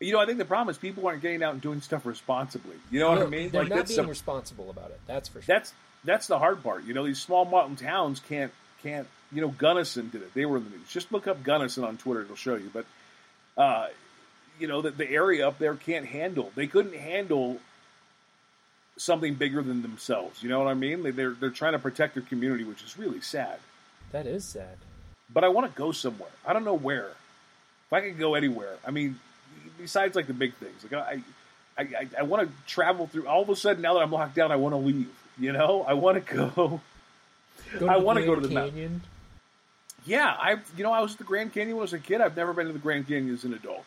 You 0.00 0.12
know, 0.12 0.18
I 0.20 0.26
think 0.26 0.38
the 0.38 0.44
problem 0.44 0.70
is 0.70 0.78
people 0.78 1.06
aren't 1.06 1.22
getting 1.22 1.42
out 1.42 1.52
and 1.52 1.62
doing 1.62 1.80
stuff 1.80 2.04
responsibly. 2.04 2.76
You 2.90 2.98
know 3.00 3.10
what 3.10 3.22
I 3.22 3.26
mean? 3.26 3.50
they're 3.50 3.62
Like 3.62 3.70
not 3.70 3.86
being 3.88 4.08
responsible 4.08 4.70
about 4.70 4.90
it 4.90 5.00
that's 5.06 5.28
for 5.28 5.40
sure 5.42 5.54
that's 5.54 5.72
that's 6.04 6.26
the 6.26 6.38
hard 6.38 6.62
part. 6.62 6.84
You 6.84 6.92
know, 6.94 7.06
these 7.06 7.20
small 7.20 7.44
mountain 7.44 7.76
towns 7.76 8.20
can't 8.28 8.52
can't. 8.82 9.06
You 9.32 9.40
know, 9.40 9.48
Gunnison 9.48 10.10
did 10.10 10.22
it. 10.22 10.34
They 10.34 10.44
were 10.44 10.58
in 10.58 10.64
the 10.64 10.70
news. 10.70 10.88
Just 10.88 11.10
look 11.12 11.26
up 11.26 11.42
Gunnison 11.42 11.84
on 11.84 11.96
Twitter; 11.96 12.22
it'll 12.22 12.36
show 12.36 12.56
you. 12.56 12.70
But 12.72 12.84
uh, 13.56 13.86
you 14.58 14.66
know, 14.68 14.82
the, 14.82 14.90
the 14.90 15.08
area 15.10 15.46
up 15.46 15.58
there 15.58 15.74
can't 15.74 16.06
handle. 16.06 16.52
They 16.54 16.66
couldn't 16.66 16.94
handle 16.96 17.58
something 18.96 19.34
bigger 19.34 19.62
than 19.62 19.82
themselves. 19.82 20.42
You 20.42 20.48
know 20.48 20.58
what 20.58 20.68
I 20.68 20.74
mean? 20.74 21.02
They, 21.02 21.10
they're 21.10 21.32
they're 21.32 21.50
trying 21.50 21.72
to 21.72 21.78
protect 21.78 22.14
their 22.14 22.22
community, 22.22 22.64
which 22.64 22.82
is 22.82 22.98
really 22.98 23.20
sad. 23.20 23.58
that 24.12 24.26
is 24.26 24.44
sad 24.44 24.76
But 25.32 25.44
I 25.44 25.48
want 25.48 25.70
to 25.70 25.76
go 25.76 25.92
somewhere. 25.92 26.30
I 26.46 26.52
don't 26.52 26.64
know 26.64 26.74
where. 26.74 27.08
If 27.86 27.92
I 27.92 28.00
could 28.00 28.18
go 28.18 28.34
anywhere, 28.34 28.76
I 28.86 28.90
mean, 28.90 29.18
besides 29.78 30.16
like 30.16 30.26
the 30.26 30.32
big 30.32 30.54
things, 30.54 30.84
like 30.84 30.92
I, 30.92 31.22
I, 31.76 31.82
I, 31.82 32.08
I 32.20 32.22
want 32.22 32.48
to 32.48 32.54
travel 32.66 33.06
through. 33.06 33.26
All 33.26 33.42
of 33.42 33.48
a 33.48 33.56
sudden, 33.56 33.82
now 33.82 33.94
that 33.94 34.00
I'm 34.00 34.10
locked 34.12 34.34
down, 34.34 34.50
I 34.52 34.56
want 34.56 34.72
to 34.72 34.78
leave. 34.78 35.08
You 35.38 35.52
know, 35.52 35.84
I 35.86 35.94
want 35.94 36.24
to 36.24 36.34
go. 36.34 36.80
Go 37.78 37.88
I 37.88 37.96
wanna 37.96 38.24
go 38.24 38.34
to 38.34 38.40
the 38.40 38.52
mountain. 38.52 38.72
canyon. 38.74 39.02
Yeah, 40.04 40.36
I. 40.38 40.58
You 40.76 40.84
know, 40.84 40.92
I 40.92 41.00
was 41.00 41.12
at 41.12 41.18
the 41.18 41.24
Grand 41.24 41.52
Canyon 41.52 41.76
when 41.76 41.82
I 41.82 41.84
was 41.84 41.92
a 41.92 41.98
kid. 41.98 42.20
I've 42.20 42.36
never 42.36 42.52
been 42.52 42.66
to 42.66 42.72
the 42.72 42.78
Grand 42.78 43.08
Canyon 43.08 43.32
as 43.34 43.42
an 43.44 43.54
adult. 43.54 43.84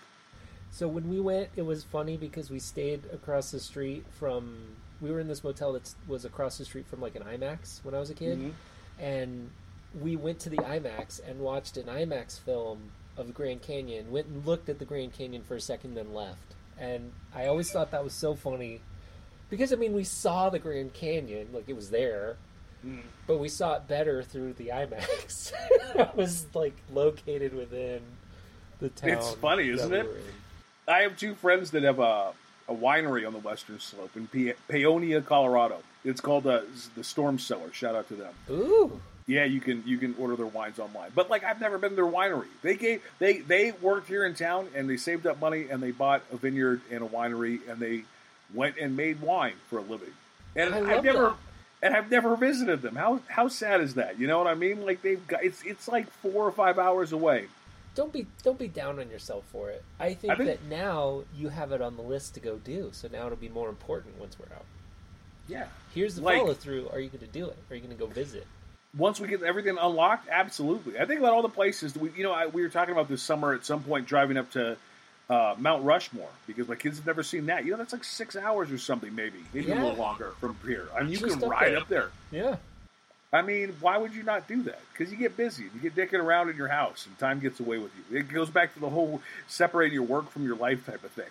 So 0.72 0.88
when 0.88 1.10
we 1.10 1.20
went, 1.20 1.50
it 1.56 1.64
was 1.64 1.84
funny 1.84 2.18
because 2.18 2.50
we 2.50 2.60
stayed 2.60 3.02
across 3.14 3.52
the 3.52 3.60
street 3.60 4.06
from. 4.20 4.56
We 5.02 5.12
were 5.12 5.20
in 5.20 5.28
this 5.28 5.44
motel 5.44 5.74
that 5.74 5.94
was 6.08 6.26
across 6.26 6.58
the 6.58 6.66
street 6.66 6.88
from 6.88 7.02
like 7.02 7.16
an 7.16 7.22
IMAX 7.24 7.84
when 7.84 7.94
I 7.94 8.00
was 8.00 8.10
a 8.10 8.16
kid, 8.16 8.40
Mhm. 8.40 8.52
and 9.00 9.50
we 10.02 10.16
went 10.16 10.40
to 10.40 10.50
the 10.50 10.58
IMAX 10.58 11.20
and 11.28 11.40
watched 11.40 11.78
an 11.78 11.86
IMAX 11.88 12.40
film 12.40 12.92
of 13.16 13.28
the 13.28 13.34
Grand 13.34 13.62
Canyon. 13.62 14.12
Went 14.12 14.26
and 14.28 14.46
looked 14.46 14.70
at 14.70 14.80
the 14.80 14.86
Grand 14.86 15.14
Canyon 15.14 15.44
for 15.44 15.56
a 15.56 15.62
second, 15.62 15.94
then 15.96 16.14
left. 16.14 16.56
And 16.80 17.12
I 17.34 17.46
always 17.46 17.72
thought 17.72 17.92
that 17.92 18.04
was 18.04 18.14
so 18.14 18.34
funny 18.36 18.82
because 19.50 19.72
I 19.72 19.76
mean 19.78 19.94
we 19.94 20.04
saw 20.04 20.50
the 20.50 20.60
Grand 20.60 20.94
Canyon, 20.94 21.50
like 21.54 21.70
it 21.70 21.76
was 21.76 21.90
there, 21.92 22.38
Mm. 22.86 23.02
but 23.28 23.38
we 23.38 23.50
saw 23.50 23.76
it 23.76 23.88
better 23.88 24.22
through 24.24 24.54
the 24.54 24.70
IMAX. 24.70 25.54
it 25.96 26.16
was 26.16 26.48
like 26.56 26.76
located 26.92 27.54
within 27.54 28.02
the 28.80 28.90
town. 28.90 29.10
It's 29.12 29.32
funny, 29.36 29.70
isn't 29.70 29.94
it? 29.94 30.08
I 30.88 31.00
have 31.02 31.18
two 31.18 31.36
friends 31.36 31.72
that 31.72 31.84
have 31.84 32.00
a, 32.00 32.32
a 32.68 32.74
winery 32.74 33.26
on 33.28 33.34
the 33.34 33.40
western 33.40 33.80
slope 33.80 34.16
in 34.16 34.28
Pe- 34.28 34.54
Paonia, 34.70 35.24
Colorado. 35.26 35.80
It's 36.06 36.22
called 36.22 36.48
uh, 36.48 36.62
the 36.96 37.04
Storm 37.04 37.40
Cellar. 37.40 37.72
Shout 37.74 37.96
out 37.96 38.08
to 38.08 38.16
them. 38.16 38.34
Ooh. 38.50 39.00
Yeah, 39.26 39.44
you 39.44 39.60
can 39.60 39.84
you 39.86 39.98
can 39.98 40.16
order 40.18 40.38
their 40.38 40.46
wines 40.46 40.80
online. 40.80 41.12
But 41.14 41.30
like 41.30 41.44
I've 41.44 41.60
never 41.60 41.78
been 41.78 41.90
to 41.90 41.96
their 41.98 42.06
winery. 42.06 42.48
They 42.62 42.76
gave 42.76 43.02
they 43.20 43.40
they 43.40 43.74
worked 43.82 44.08
here 44.08 44.26
in 44.26 44.36
town 44.36 44.70
and 44.74 44.90
they 44.90 44.96
saved 44.96 45.28
up 45.28 45.42
money 45.42 45.68
and 45.70 45.84
they 45.84 45.92
bought 45.92 46.24
a 46.32 46.38
vineyard 46.38 46.80
and 46.90 47.04
a 47.04 47.08
winery 47.08 47.60
and 47.70 47.78
they 47.82 48.06
went 48.54 48.78
and 48.78 48.96
made 48.96 49.20
wine 49.20 49.56
for 49.70 49.80
a 49.80 49.82
living. 49.82 50.14
And 50.56 50.74
I 50.74 50.96
I've 50.96 51.04
never 51.04 51.24
that. 51.24 51.36
and 51.84 51.94
I've 51.94 52.10
never 52.10 52.38
visited 52.38 52.82
them. 52.82 52.96
How 52.96 53.20
how 53.28 53.50
sad 53.50 53.82
is 53.82 53.96
that? 53.96 54.18
You 54.18 54.28
know 54.28 54.38
what 54.38 54.48
I 54.48 54.54
mean? 54.54 54.86
Like 54.86 55.02
they've 55.02 55.28
got 55.28 55.44
it's 55.44 55.62
it's 55.66 55.90
like 55.90 56.10
four 56.10 56.46
or 56.46 56.52
five 56.54 56.80
hours 56.80 57.12
away. 57.12 57.48
Don't 57.98 58.14
be 58.14 58.26
don't 58.44 58.58
be 58.60 58.68
down 58.70 59.00
on 59.00 59.10
yourself 59.10 59.44
for 59.52 59.70
it. 59.70 59.84
I 60.00 60.14
think 60.14 60.32
I've 60.32 60.38
been- 60.38 60.48
that 60.48 60.64
now 60.70 61.24
you 61.36 61.50
have 61.50 61.72
it 61.74 61.82
on 61.82 61.98
the 61.98 62.04
list 62.04 62.36
to 62.36 62.40
go 62.40 62.56
do. 62.58 62.90
So 62.94 63.10
now 63.12 63.26
it'll 63.26 63.38
be 63.38 63.50
more 63.50 63.68
important 63.68 64.18
once 64.20 64.38
we're 64.40 64.56
out. 64.56 64.66
Yeah. 65.48 65.68
Here's 65.94 66.16
the 66.16 66.22
Like- 66.22 66.38
follow 66.40 66.54
through. 66.54 66.90
Are 66.90 67.00
you 67.00 67.10
going 67.10 67.26
to 67.26 67.28
do 67.32 67.48
it? 67.50 67.58
Are 67.70 67.76
you 67.76 67.82
going 67.82 67.96
to 67.98 68.00
go 68.00 68.08
visit? 68.10 68.48
once 68.98 69.20
we 69.20 69.28
get 69.28 69.44
everything 69.44 69.78
unlocked, 69.78 70.28
absolutely. 70.32 70.98
I 70.98 71.06
think 71.06 71.20
about 71.20 71.34
all 71.34 71.44
the 71.44 71.50
places 71.50 71.94
that 71.94 72.02
we, 72.02 72.10
you 72.16 72.24
know, 72.24 72.32
I, 72.32 72.48
we 72.48 72.64
were 72.64 72.70
talking 72.70 72.94
about 72.94 73.08
this 73.10 73.22
summer 73.22 73.54
at 73.54 73.64
some 73.64 73.84
point 73.84 74.08
driving 74.08 74.38
up 74.38 74.50
to 74.52 74.76
uh, 75.30 75.54
Mount 75.60 75.84
Rushmore 75.84 76.30
because 76.48 76.68
my 76.68 76.74
kids 76.76 76.98
have 76.98 77.06
never 77.06 77.22
seen 77.22 77.46
that. 77.48 77.64
You 77.66 77.72
know, 77.72 77.78
that's 77.78 77.94
like 77.94 78.04
six 78.06 78.36
hours 78.36 78.72
or 78.72 78.78
something, 78.80 79.14
maybe, 79.14 79.38
maybe 79.54 79.72
a 79.72 79.76
Yeah. 79.76 79.84
little 79.84 79.98
longer 80.00 80.32
from 80.40 80.56
here. 80.66 80.88
I 80.96 81.02
mean, 81.02 81.12
you 81.12 81.18
Just 81.18 81.34
can 81.34 81.44
up 81.44 81.50
ride 81.52 81.72
there. 81.74 81.78
up 81.78 81.88
there. 81.90 82.10
Yeah. 82.32 82.56
I 83.34 83.42
mean, 83.42 83.76
why 83.82 83.98
would 83.98 84.14
you 84.14 84.24
not 84.24 84.48
do 84.48 84.64
that? 84.64 84.80
Because 84.92 85.12
you 85.12 85.18
get 85.18 85.36
busy, 85.36 85.66
you 85.74 85.90
get 85.90 85.96
dicking 85.96 86.24
around 86.24 86.50
in 86.50 86.56
your 86.56 86.70
house, 86.70 87.06
and 87.06 87.18
time 87.20 87.40
gets 87.40 87.60
away 87.60 87.78
with 87.78 87.92
you. 88.10 88.18
It 88.18 88.30
goes 88.30 88.50
back 88.50 88.74
to 88.76 88.80
the 88.80 88.90
whole 88.90 89.22
separating 89.48 89.94
your 89.94 90.04
work 90.04 90.30
from 90.32 90.46
your 90.46 90.56
life 90.56 90.86
type 90.86 91.04
of 91.04 91.12
thing. 91.12 91.30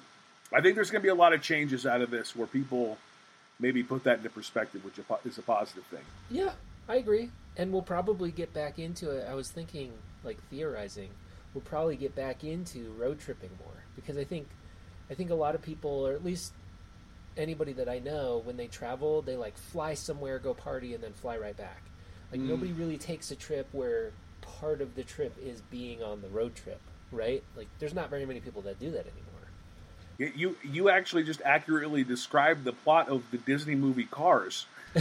I 0.53 0.61
think 0.61 0.75
there's 0.75 0.91
going 0.91 1.01
to 1.01 1.07
be 1.07 1.11
a 1.11 1.15
lot 1.15 1.33
of 1.33 1.41
changes 1.43 1.87
out 1.87 2.03
of 2.03 2.11
this 2.11 2.37
where 2.37 2.47
people 2.47 2.99
maybe 3.59 3.83
put 3.83 4.05
that 4.05 4.19
into 4.19 4.29
perspective, 4.29 4.85
which 4.85 4.99
is 5.25 5.39
a 5.39 5.43
positive 5.43 5.85
thing. 5.85 6.05
Yeah, 6.31 6.53
I 6.87 6.97
agree. 6.97 7.31
And 7.57 7.73
we'll 7.73 7.83
probably 7.83 8.31
get 8.31 8.53
back 8.53 8.79
into 8.79 9.11
it. 9.11 9.27
I 9.29 9.35
was 9.35 9.51
thinking, 9.51 9.93
like 10.23 10.39
theorizing, 10.51 11.09
we'll 11.55 11.63
probably 11.63 11.97
get 11.97 12.15
back 12.15 12.45
into 12.45 12.93
road 12.99 13.19
tripping 13.19 13.51
more 13.59 13.85
because 13.97 14.19
I 14.19 14.25
think, 14.25 14.47
I 15.11 15.15
think 15.15 15.31
a 15.31 15.35
lot 15.35 15.55
of 15.55 15.63
people, 15.63 16.07
or 16.07 16.13
at 16.13 16.23
least 16.23 16.53
anybody 17.37 17.73
that 17.75 17.89
I 17.89 17.99
know, 17.99 18.41
when 18.45 18.57
they 18.57 18.67
travel, 18.67 19.23
they 19.23 19.37
like 19.37 19.57
fly 19.57 19.95
somewhere, 19.95 20.39
go 20.39 20.55
party, 20.55 20.95
and 20.95 21.03
then 21.03 21.13
fly 21.13 21.37
right 21.37 21.57
back. 21.57 21.83
Like 22.33 22.41
Mm. 22.41 22.49
nobody 22.49 22.73
really 22.73 22.97
takes 22.99 23.31
a 23.31 23.37
trip 23.37 23.69
where 23.73 24.11
part 24.41 24.81
of 24.81 24.95
the 24.95 25.03
trip 25.05 25.37
is 25.43 25.61
being 25.63 26.03
on 26.03 26.23
the 26.23 26.29
road 26.29 26.55
trip, 26.55 26.81
right? 27.13 27.43
Like 27.57 27.69
there's 27.79 27.95
not 27.95 28.11
very 28.11 28.27
many 28.27 28.41
people 28.41 28.63
that 28.63 28.79
do 28.79 28.91
that 28.91 29.07
anymore. 29.07 29.23
You 30.19 30.57
you 30.65 30.89
actually 30.89 31.25
just 31.25 31.43
accurately 31.45 32.03
described 32.03 32.65
the 32.65 32.73
plot 32.73 33.09
of 33.09 33.31
the 33.31 33.39
Disney 33.39 33.75
movie 33.75 34.05
Cars. 34.11 34.67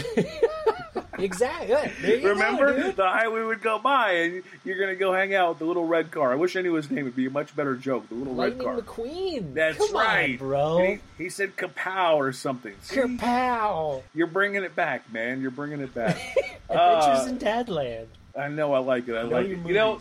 exactly. 1.20 2.20
Remember, 2.24 2.74
go, 2.74 2.92
the 2.92 3.08
highway 3.08 3.42
would 3.44 3.62
go 3.62 3.80
by, 3.80 4.12
and 4.14 4.44
you're 4.64 4.78
going 4.78 4.90
to 4.90 4.96
go 4.96 5.14
hang 5.14 5.34
out 5.36 5.50
with 5.50 5.60
the 5.60 5.66
little 5.66 5.86
red 5.86 6.12
car. 6.12 6.32
I 6.32 6.36
wish 6.36 6.56
I 6.56 6.62
knew 6.62 6.74
his 6.74 6.90
name; 6.90 7.02
it'd 7.02 7.16
be 7.16 7.26
a 7.28 7.30
much 7.30 7.56
better 7.56 7.76
joke. 7.76 8.08
The 8.10 8.16
little 8.16 8.34
Lightning 8.34 8.68
red 8.68 8.86
car. 8.86 8.96
McQueen. 8.96 9.54
That's 9.54 9.78
Come 9.78 9.94
right, 9.94 10.32
on, 10.32 10.38
bro. 10.38 11.00
He, 11.18 11.24
he 11.24 11.30
said 11.30 11.56
"kapow" 11.56 12.16
or 12.16 12.32
something. 12.34 12.74
See? 12.82 12.96
Kerpow! 12.98 14.04
You're 14.14 14.28
bringing 14.28 14.64
it 14.64 14.76
back, 14.76 15.12
man. 15.12 15.42
You're 15.42 15.52
bringing 15.52 15.80
it 15.82 15.94
back. 15.94 16.16
Adventures 16.70 17.26
Uh, 17.26 17.28
in 17.30 17.38
Dadland. 17.40 18.06
I 18.38 18.48
know. 18.50 18.74
I 18.74 18.80
like 18.80 19.08
it. 19.08 19.16
I 19.16 19.22
like 19.24 19.46
it. 19.48 19.60
You 19.66 19.74
know, 19.74 20.00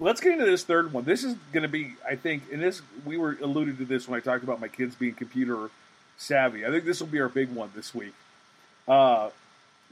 let's 0.00 0.20
get 0.20 0.32
into 0.32 0.46
this 0.46 0.64
third 0.64 0.92
one. 0.92 1.04
This 1.04 1.22
is 1.24 1.36
going 1.52 1.62
to 1.62 1.68
be, 1.68 1.94
I 2.08 2.16
think, 2.16 2.44
and 2.52 2.60
this 2.62 2.82
we 3.04 3.16
were 3.16 3.36
alluded 3.42 3.78
to 3.78 3.84
this 3.84 4.08
when 4.08 4.18
I 4.18 4.22
talked 4.22 4.42
about 4.42 4.60
my 4.60 4.68
kids 4.68 4.94
being 4.94 5.14
computer 5.14 5.70
savvy. 6.16 6.66
I 6.66 6.70
think 6.70 6.84
this 6.84 6.98
will 7.00 7.06
be 7.06 7.20
our 7.20 7.28
big 7.28 7.50
one 7.50 7.70
this 7.76 7.94
week, 7.94 8.14
uh, 8.88 9.30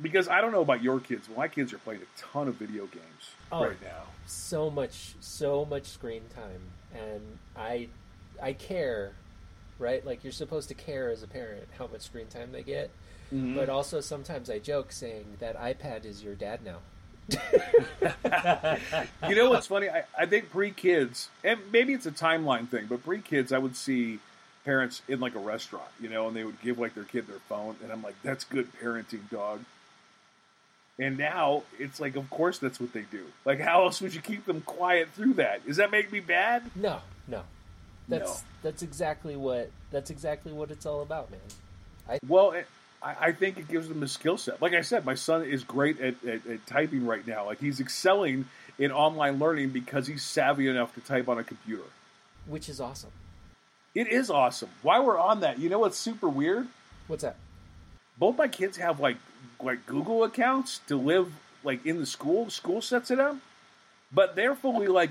because 0.00 0.28
I 0.28 0.40
don't 0.40 0.52
know 0.52 0.60
about 0.62 0.82
your 0.82 1.00
kids, 1.00 1.26
but 1.28 1.36
my 1.38 1.48
kids 1.48 1.72
are 1.72 1.78
playing 1.78 2.02
a 2.02 2.20
ton 2.20 2.48
of 2.48 2.54
video 2.56 2.86
games 2.86 3.30
Oh. 3.52 3.64
right 3.64 3.80
now. 3.82 4.02
so 4.26 4.70
much, 4.70 5.14
so 5.20 5.64
much 5.64 5.86
screen 5.86 6.22
time, 6.34 6.60
and 6.94 7.20
I, 7.56 7.88
I 8.42 8.52
care, 8.54 9.12
right? 9.78 10.04
Like 10.04 10.24
you're 10.24 10.32
supposed 10.32 10.68
to 10.68 10.74
care 10.74 11.10
as 11.10 11.22
a 11.22 11.26
parent 11.28 11.66
how 11.78 11.86
much 11.86 12.02
screen 12.02 12.26
time 12.26 12.52
they 12.52 12.62
get, 12.62 12.90
Mm-hmm. 13.34 13.56
but 13.56 13.68
also 13.68 14.00
sometimes 14.00 14.48
I 14.48 14.60
joke 14.60 14.92
saying 14.92 15.24
that 15.40 15.56
iPad 15.58 16.04
is 16.04 16.22
your 16.22 16.34
dad 16.36 16.60
now. 16.64 16.78
You 19.28 19.34
know 19.34 19.50
what's 19.50 19.66
funny? 19.66 19.88
I, 19.88 20.04
I 20.16 20.26
think 20.26 20.50
pre 20.50 20.70
kids, 20.70 21.28
and 21.42 21.58
maybe 21.72 21.92
it's 21.92 22.06
a 22.06 22.10
timeline 22.12 22.68
thing, 22.68 22.86
but 22.88 23.04
pre 23.04 23.20
kids, 23.20 23.52
I 23.52 23.58
would 23.58 23.74
see 23.76 24.20
parents 24.64 25.02
in 25.08 25.18
like 25.20 25.34
a 25.34 25.38
restaurant, 25.40 25.88
you 26.00 26.08
know, 26.08 26.28
and 26.28 26.36
they 26.36 26.44
would 26.44 26.60
give 26.62 26.78
like 26.78 26.94
their 26.94 27.04
kid 27.04 27.26
their 27.26 27.40
phone, 27.48 27.76
and 27.82 27.90
I'm 27.92 28.02
like, 28.02 28.14
that's 28.22 28.44
good 28.44 28.68
parenting, 28.80 29.28
dog. 29.30 29.60
And 30.98 31.18
now 31.18 31.62
it's 31.78 32.00
like, 32.00 32.16
of 32.16 32.28
course, 32.30 32.58
that's 32.58 32.80
what 32.80 32.92
they 32.92 33.02
do. 33.10 33.24
Like, 33.44 33.60
how 33.60 33.82
else 33.84 34.00
would 34.00 34.14
you 34.14 34.22
keep 34.22 34.46
them 34.46 34.62
quiet 34.62 35.10
through 35.10 35.34
that? 35.34 35.66
Does 35.66 35.76
that 35.76 35.90
make 35.90 36.10
me 36.10 36.20
bad? 36.20 36.62
No, 36.74 37.00
no, 37.28 37.42
that's 38.08 38.42
No. 38.42 38.48
that's 38.62 38.82
exactly 38.82 39.36
what 39.36 39.70
that's 39.90 40.10
exactly 40.10 40.52
what 40.52 40.70
it's 40.70 40.86
all 40.86 41.02
about, 41.02 41.30
man. 41.30 41.40
I, 42.08 42.18
Well, 42.26 42.52
it, 42.52 42.66
I, 43.02 43.16
I 43.20 43.32
think 43.32 43.58
it 43.58 43.68
gives 43.68 43.88
them 43.88 44.02
a 44.02 44.08
skill 44.08 44.38
set. 44.38 44.62
Like 44.62 44.72
I 44.72 44.80
said, 44.80 45.04
my 45.04 45.14
son 45.14 45.44
is 45.44 45.64
great 45.64 46.00
at, 46.00 46.14
at, 46.24 46.46
at 46.46 46.66
typing 46.66 47.04
right 47.04 47.26
now. 47.26 47.44
Like 47.44 47.60
he's 47.60 47.78
excelling 47.78 48.46
in 48.78 48.90
online 48.90 49.38
learning 49.38 49.70
because 49.70 50.06
he's 50.06 50.22
savvy 50.22 50.66
enough 50.68 50.94
to 50.94 51.00
type 51.00 51.28
on 51.28 51.38
a 51.38 51.44
computer. 51.44 51.82
Which 52.46 52.68
is 52.70 52.80
awesome. 52.80 53.10
It 53.94 54.08
is 54.08 54.30
awesome. 54.30 54.68
While 54.82 55.04
we're 55.04 55.18
on 55.18 55.40
that, 55.40 55.58
you 55.58 55.68
know 55.68 55.78
what's 55.80 55.98
super 55.98 56.28
weird? 56.28 56.68
What's 57.06 57.22
that? 57.22 57.36
Both 58.18 58.36
my 58.38 58.48
kids 58.48 58.76
have 58.78 58.98
like 59.00 59.16
like 59.62 59.86
Google 59.86 60.24
accounts 60.24 60.80
to 60.88 60.96
live 60.96 61.32
like 61.64 61.84
in 61.86 61.98
the 61.98 62.06
school. 62.06 62.50
School 62.50 62.80
sets 62.80 63.10
it 63.10 63.20
up, 63.20 63.36
but 64.12 64.36
they're 64.36 64.54
fully 64.54 64.86
like. 64.86 65.10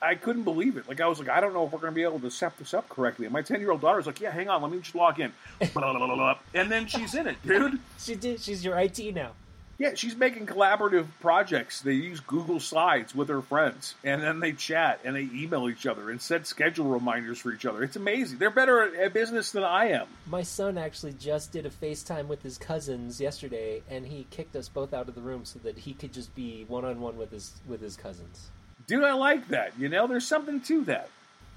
I 0.00 0.16
couldn't 0.16 0.42
believe 0.42 0.76
it. 0.76 0.88
Like 0.88 1.00
I 1.00 1.06
was 1.06 1.20
like, 1.20 1.28
I 1.28 1.40
don't 1.40 1.54
know 1.54 1.64
if 1.64 1.70
we're 1.70 1.78
going 1.78 1.92
to 1.92 1.94
be 1.94 2.02
able 2.02 2.18
to 2.20 2.30
set 2.30 2.58
this 2.58 2.74
up 2.74 2.88
correctly. 2.88 3.24
And 3.24 3.32
my 3.32 3.40
ten 3.42 3.60
year 3.60 3.70
old 3.70 3.80
daughter's 3.80 4.04
like, 4.06 4.20
Yeah, 4.20 4.32
hang 4.32 4.48
on, 4.48 4.60
let 4.60 4.72
me 4.72 4.78
just 4.80 4.96
log 4.96 5.20
in, 5.20 5.32
and 6.54 6.70
then 6.70 6.86
she's 6.88 7.14
in 7.14 7.28
it, 7.28 7.36
dude. 7.46 7.78
She 8.00 8.16
did. 8.16 8.40
She's 8.40 8.64
your 8.64 8.76
IT 8.78 8.98
now. 9.14 9.30
Yeah, 9.78 9.94
she's 9.94 10.14
making 10.14 10.46
collaborative 10.46 11.06
projects. 11.20 11.80
They 11.80 11.94
use 11.94 12.20
Google 12.20 12.60
Slides 12.60 13.14
with 13.14 13.28
her 13.28 13.42
friends, 13.42 13.94
and 14.04 14.22
then 14.22 14.40
they 14.40 14.52
chat 14.52 15.00
and 15.04 15.16
they 15.16 15.28
email 15.32 15.68
each 15.68 15.86
other 15.86 16.10
and 16.10 16.20
set 16.20 16.46
schedule 16.46 16.86
reminders 16.86 17.38
for 17.38 17.52
each 17.52 17.66
other. 17.66 17.82
It's 17.82 17.96
amazing. 17.96 18.38
They're 18.38 18.50
better 18.50 18.94
at, 18.94 19.12
business 19.12 19.52
than 19.52 19.64
I 19.64 19.86
am. 19.88 20.06
My 20.26 20.42
son 20.42 20.78
actually 20.78 21.14
just 21.14 21.52
did 21.52 21.66
a 21.66 21.70
FaceTime 21.70 22.26
with 22.26 22.42
his 22.42 22.58
cousins 22.58 23.20
yesterday, 23.20 23.82
and 23.90 24.06
he 24.06 24.26
kicked 24.30 24.56
us 24.56 24.68
both 24.68 24.94
out 24.94 25.08
of 25.08 25.14
the 25.14 25.20
room 25.20 25.44
so 25.44 25.58
that 25.60 25.78
he 25.78 25.94
could 25.94 26.12
just 26.12 26.34
be 26.34 26.64
one 26.68 26.84
on 26.84 27.00
one 27.00 27.16
with 27.16 27.30
his 27.30 27.52
with 27.66 27.80
his 27.80 27.96
cousins. 27.96 28.50
Dude, 28.86 29.04
I 29.04 29.12
like 29.14 29.48
that. 29.48 29.72
You 29.78 29.88
know, 29.88 30.06
there's 30.06 30.26
something 30.26 30.60
to 30.62 30.84
that. 30.84 31.08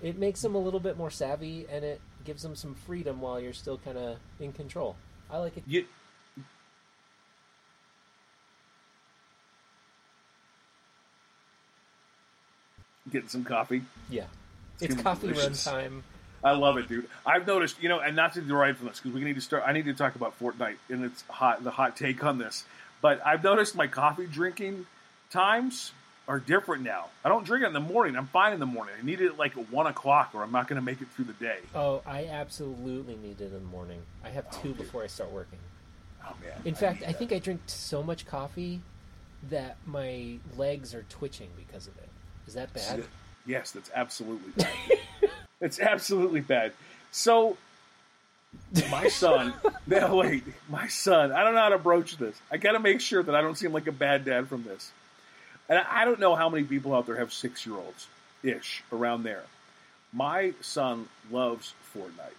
It 0.02 0.18
makes 0.18 0.44
him 0.44 0.56
a 0.56 0.60
little 0.60 0.80
bit 0.80 0.98
more 0.98 1.12
savvy, 1.12 1.66
and 1.72 1.86
it 1.86 2.02
gives 2.26 2.44
him 2.44 2.56
some 2.56 2.76
freedom 2.76 3.22
while 3.22 3.40
you're 3.40 3.54
still 3.54 3.78
kind 3.78 3.98
of 3.98 4.18
in 4.40 4.52
control. 4.52 4.96
I 5.32 5.38
like 5.38 5.58
it. 5.58 5.64
You, 5.66 5.86
getting 13.12 13.30
some 13.30 13.44
coffee. 13.44 13.84
Yeah, 14.10 14.26
It's 14.80 14.94
it's 14.94 15.02
coffee 15.02 15.32
run 15.32 15.54
time. 15.54 16.04
I 16.44 16.52
love 16.52 16.78
it, 16.78 16.88
dude. 16.88 17.08
I've 17.26 17.48
noticed, 17.48 17.82
you 17.82 17.90
know, 17.90 18.00
and 18.00 18.16
not 18.16 18.34
to 18.34 18.42
derive 18.42 18.78
from 18.78 18.88
this 18.88 19.00
because 19.00 19.16
we 19.16 19.24
need 19.24 19.36
to 19.36 19.42
start. 19.42 19.64
I 19.66 19.74
need 19.74 19.86
to 19.86 19.94
talk 19.94 20.16
about 20.16 20.40
Fortnite 20.40 20.78
and 20.90 21.04
it's 21.04 21.24
hot. 21.28 21.64
The 21.64 21.72
hot 21.72 21.98
take 21.98 22.24
on 22.24 22.38
this, 22.38 22.66
but 23.02 23.26
I've 23.26 23.44
noticed 23.44 23.76
my 23.76 23.88
coffee 23.88 24.28
drinking 24.28 24.86
times 25.32 25.92
are 26.28 26.40
different 26.40 26.84
now. 26.84 27.06
I 27.24 27.30
don't 27.30 27.46
drink 27.46 27.64
it 27.64 27.68
in 27.68 27.74
the 27.74 27.80
morning. 27.80 28.16
I'm 28.16 28.28
fine 28.28 28.54
in 28.54 28.60
the 28.60 28.66
morning. 28.66 28.96
I 29.00 29.06
need 29.06 29.22
it 29.22 29.38
like 29.38 29.58
at 29.58 29.72
one 29.72 29.88
o'clock, 29.88 30.32
or 30.34 30.44
I'm 30.44 30.52
not 30.52 30.68
going 30.68 30.80
to 30.80 30.86
make 30.86 31.02
it 31.02 31.08
through 31.10 31.26
the 31.26 31.34
day. 31.34 31.60
Oh, 31.74 32.02
I 32.06 32.26
absolutely 32.26 33.16
need 33.16 33.42
it 33.42 33.46
in 33.46 33.54
the 33.54 33.60
morning. 33.60 34.02
I 34.24 34.30
have 34.30 34.50
two 34.62 34.72
oh, 34.72 34.74
before 34.74 35.04
I 35.04 35.08
start 35.08 35.32
working. 35.32 35.60
Oh 36.24 36.34
man. 36.44 36.62
In 36.66 36.76
fact, 36.76 37.04
I 37.08 37.12
think 37.12 37.32
I 37.32 37.40
drink 37.40 37.62
so 37.68 38.02
much 38.02 38.26
coffee 38.26 38.82
that 39.50 39.78
my 39.86 40.38
legs 40.58 40.96
are 40.96 41.06
twitching 41.10 41.50
because 41.56 41.88
of 41.88 41.96
it. 41.98 42.10
Is 42.48 42.54
that 42.54 42.74
bad? 42.74 43.04
Yes, 43.46 43.72
that's 43.72 43.90
absolutely 43.94 44.52
bad. 44.58 45.00
it's 45.62 45.80
absolutely 45.80 46.42
bad. 46.42 46.74
So, 47.12 47.58
my 48.90 49.08
son, 49.08 49.54
wait, 49.88 50.44
my 50.70 50.88
son, 50.88 51.32
I 51.32 51.44
don't 51.44 51.54
know 51.54 51.62
how 51.62 51.70
to 51.70 51.78
broach 51.78 52.18
this. 52.18 52.36
I 52.52 52.58
got 52.58 52.74
to 52.74 52.80
make 52.80 53.02
sure 53.02 53.22
that 53.24 53.36
I 53.36 53.42
don't 53.42 53.58
seem 53.58 53.72
like 53.74 53.88
a 53.88 53.92
bad 53.92 54.26
dad 54.26 54.48
from 54.48 54.64
this. 54.64 54.92
And 55.70 55.80
I 55.80 56.06
don't 56.06 56.20
know 56.20 56.36
how 56.36 56.50
many 56.50 56.64
people 56.64 56.94
out 56.94 57.06
there 57.08 57.18
have 57.18 57.34
six 57.34 57.66
year 57.66 57.76
olds 57.76 58.08
ish 58.44 58.84
around 58.92 59.24
there. 59.24 59.44
My 60.14 60.54
son 60.62 61.08
loves 61.32 61.74
Fortnite. 61.96 62.36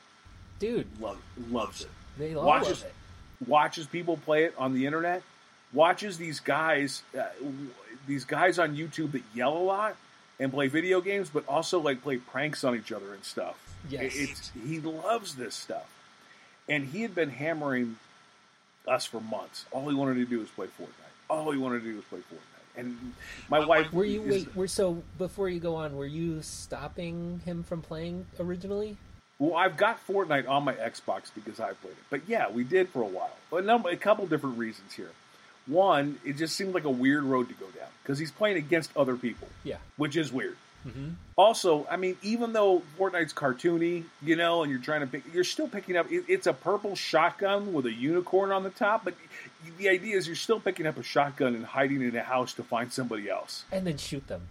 Dude, 0.59 0.87
Love, 1.01 1.19
loves 1.51 1.83
it. 1.83 1.89
they 2.19 2.35
all 2.35 2.45
Watches- 2.47 2.69
love 2.83 2.85
it. 2.85 3.49
watches 3.49 3.87
people 3.87 4.17
play 4.17 4.45
it 4.45 4.55
on 4.57 4.73
the 4.73 4.87
internet, 4.87 5.23
watches 5.73 6.19
these 6.19 6.41
guys, 6.41 7.03
uh, 7.19 7.25
these 8.07 8.25
guys 8.25 8.59
on 8.59 8.77
YouTube 8.77 9.13
that 9.13 9.23
yell 9.35 9.57
a 9.57 9.59
lot 9.59 9.97
and 10.39 10.53
play 10.53 10.69
video 10.69 11.01
games, 11.01 11.31
but 11.33 11.47
also 11.49 11.79
like 11.81 12.03
play 12.03 12.17
pranks 12.19 12.65
on 12.65 12.77
each 12.77 12.93
other 12.93 13.13
and 13.15 13.25
stuff. 13.25 13.57
Yes. 13.89 14.15
It- 14.15 14.31
it's 14.31 14.51
he 14.67 14.81
loves 14.81 15.35
this 15.37 15.55
stuff, 15.55 15.89
and 16.69 16.87
he 16.87 17.03
had 17.03 17.15
been 17.15 17.31
hammering 17.31 17.97
us 18.87 19.05
for 19.05 19.21
months. 19.21 19.65
All 19.73 19.89
he 19.89 19.95
wanted 19.95 20.15
to 20.15 20.25
do 20.27 20.39
was 20.41 20.49
play 20.51 20.67
Fortnite. 20.67 20.91
All 21.29 21.51
he 21.51 21.59
wanted 21.59 21.81
to 21.83 21.91
do 21.91 21.97
was 21.97 22.05
play 22.05 22.21
Fortnite, 22.21 22.79
and 22.81 23.15
my 23.49 23.65
wife. 23.65 23.93
Were 23.93 24.05
you 24.05 24.23
is- 24.23 24.47
wait? 24.47 24.57
Were 24.57 24.69
so 24.69 25.03
before 25.19 25.49
you 25.49 25.59
go 25.61 25.75
on? 25.77 25.97
Were 25.97 26.07
you 26.07 26.43
stopping 26.43 27.41
him 27.45 27.63
from 27.63 27.83
playing 27.83 28.27
originally? 28.39 28.97
Well, 29.39 29.55
I've 29.55 29.77
got 29.77 29.99
Fortnite 30.07 30.49
on 30.49 30.65
my 30.65 30.73
Xbox 30.75 31.25
because 31.35 31.61
I 31.61 31.73
played 31.75 31.93
it. 31.93 32.05
But 32.09 32.23
yeah, 32.27 32.49
we 32.51 32.65
did 32.65 32.89
for 32.89 33.03
a 33.03 33.07
while. 33.07 33.37
A, 33.53 33.61
number, 33.61 33.91
a 33.91 33.97
couple 33.97 34.27
different 34.27 34.57
reasons 34.57 34.95
here. 34.95 35.11
One, 35.67 36.19
it 36.25 36.35
just 36.37 36.55
seemed 36.57 36.75
like 36.75 36.85
a 36.85 36.91
weird 36.91 37.25
road 37.25 37.49
to 37.49 37.55
go 37.55 37.67
down 37.67 37.89
because 38.03 38.19
he's 38.19 38.31
playing 38.31 38.57
against 38.57 38.97
other 38.97 39.17
people, 39.17 39.49
Yeah. 39.65 39.77
which 39.97 40.17
is 40.17 40.33
weird. 40.33 40.57
Mm-hmm. 40.87 41.09
Also, 41.35 41.85
I 41.91 41.97
mean, 41.97 42.17
even 42.23 42.53
though 42.53 42.83
Fortnite's 42.97 43.33
cartoony, 43.33 44.05
you 44.23 44.37
know, 44.37 44.63
and 44.63 44.71
you're 44.71 44.81
trying 44.81 45.01
to 45.01 45.09
pick, 45.09 45.25
you're 45.35 45.43
still 45.43 45.67
picking 45.67 45.97
up. 45.97 46.11
It, 46.13 46.25
it's 46.29 46.47
a 46.47 46.53
purple 46.53 46.95
shotgun 46.95 47.73
with 47.73 47.87
a 47.87 47.93
unicorn 47.93 48.53
on 48.53 48.63
the 48.63 48.71
top, 48.71 49.05
but 49.05 49.15
the 49.79 49.89
idea 49.89 50.17
is 50.17 50.29
you're 50.29 50.37
still 50.37 50.61
picking 50.61 50.87
up 50.87 50.97
a 50.97 51.03
shotgun 51.03 51.57
and 51.57 51.65
hiding 51.65 52.03
in 52.03 52.15
a 52.15 52.23
house 52.23 52.55
to 52.55 52.63
find 52.63 52.93
somebody 52.93 53.29
else. 53.29 53.65
And 53.73 53.85
then 53.85 53.97
shoot 53.97 54.27
them. 54.29 54.43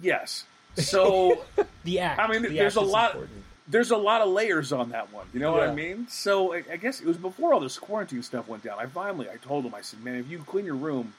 Yes. 0.00 0.44
So 0.76 1.44
The 1.84 1.98
act. 2.00 2.18
I 2.18 2.28
mean, 2.28 2.42
the 2.42 2.48
there's 2.48 2.76
a 2.76 2.80
lot- 2.80 3.10
important. 3.14 3.42
There's 3.68 3.90
a 3.90 3.96
lot 3.96 4.20
of 4.20 4.28
layers 4.28 4.72
on 4.72 4.90
that 4.90 5.12
one. 5.12 5.26
You 5.32 5.40
know 5.40 5.52
what 5.52 5.62
I 5.68 5.74
mean? 5.74 6.06
So 6.08 6.52
I, 6.54 6.62
I 6.72 6.76
guess 6.76 7.00
it 7.00 7.06
was 7.06 7.16
before 7.16 7.54
all 7.54 7.60
this 7.60 7.78
quarantine 7.78 8.22
stuff 8.22 8.48
went 8.48 8.62
down. 8.64 8.78
I 8.78 8.86
finally 8.86 9.28
I 9.30 9.36
told 9.36 9.64
him 9.64 9.74
I 9.74 9.80
said, 9.82 10.02
man, 10.04 10.16
if 10.16 10.28
you 10.30 10.38
clean 10.40 10.64
your 10.64 10.74
room, 10.74 11.14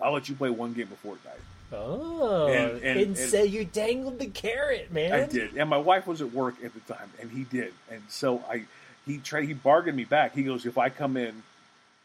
I'll 0.00 0.12
let 0.12 0.28
you 0.28 0.34
play 0.34 0.50
one 0.50 0.72
game 0.72 0.88
of 0.92 1.02
Fortnite. 1.02 1.40
Oh, 1.72 2.46
And- 2.46 2.72
and, 2.72 2.82
and- 2.84 3.00
and- 3.00 3.18
so 3.18 3.42
you 3.42 3.64
dangled 3.64 4.18
the 4.18 4.26
carrot, 4.26 4.92
man. 4.92 5.12
I 5.12 5.26
did, 5.26 5.56
and 5.56 5.68
my 5.68 5.78
wife 5.78 6.06
was 6.06 6.20
at 6.20 6.32
work 6.32 6.54
at 6.64 6.72
the 6.74 6.80
time, 6.94 7.10
and 7.20 7.30
he 7.30 7.44
did, 7.44 7.72
and 7.90 8.02
so 8.08 8.42
I 8.48 8.64
he 9.04 9.18
tried 9.18 9.44
he 9.46 9.52
bargained 9.54 9.96
me 9.96 10.04
back. 10.04 10.34
He 10.34 10.42
goes, 10.42 10.66
if 10.66 10.78
I 10.78 10.88
come 10.90 11.16
in 11.16 11.42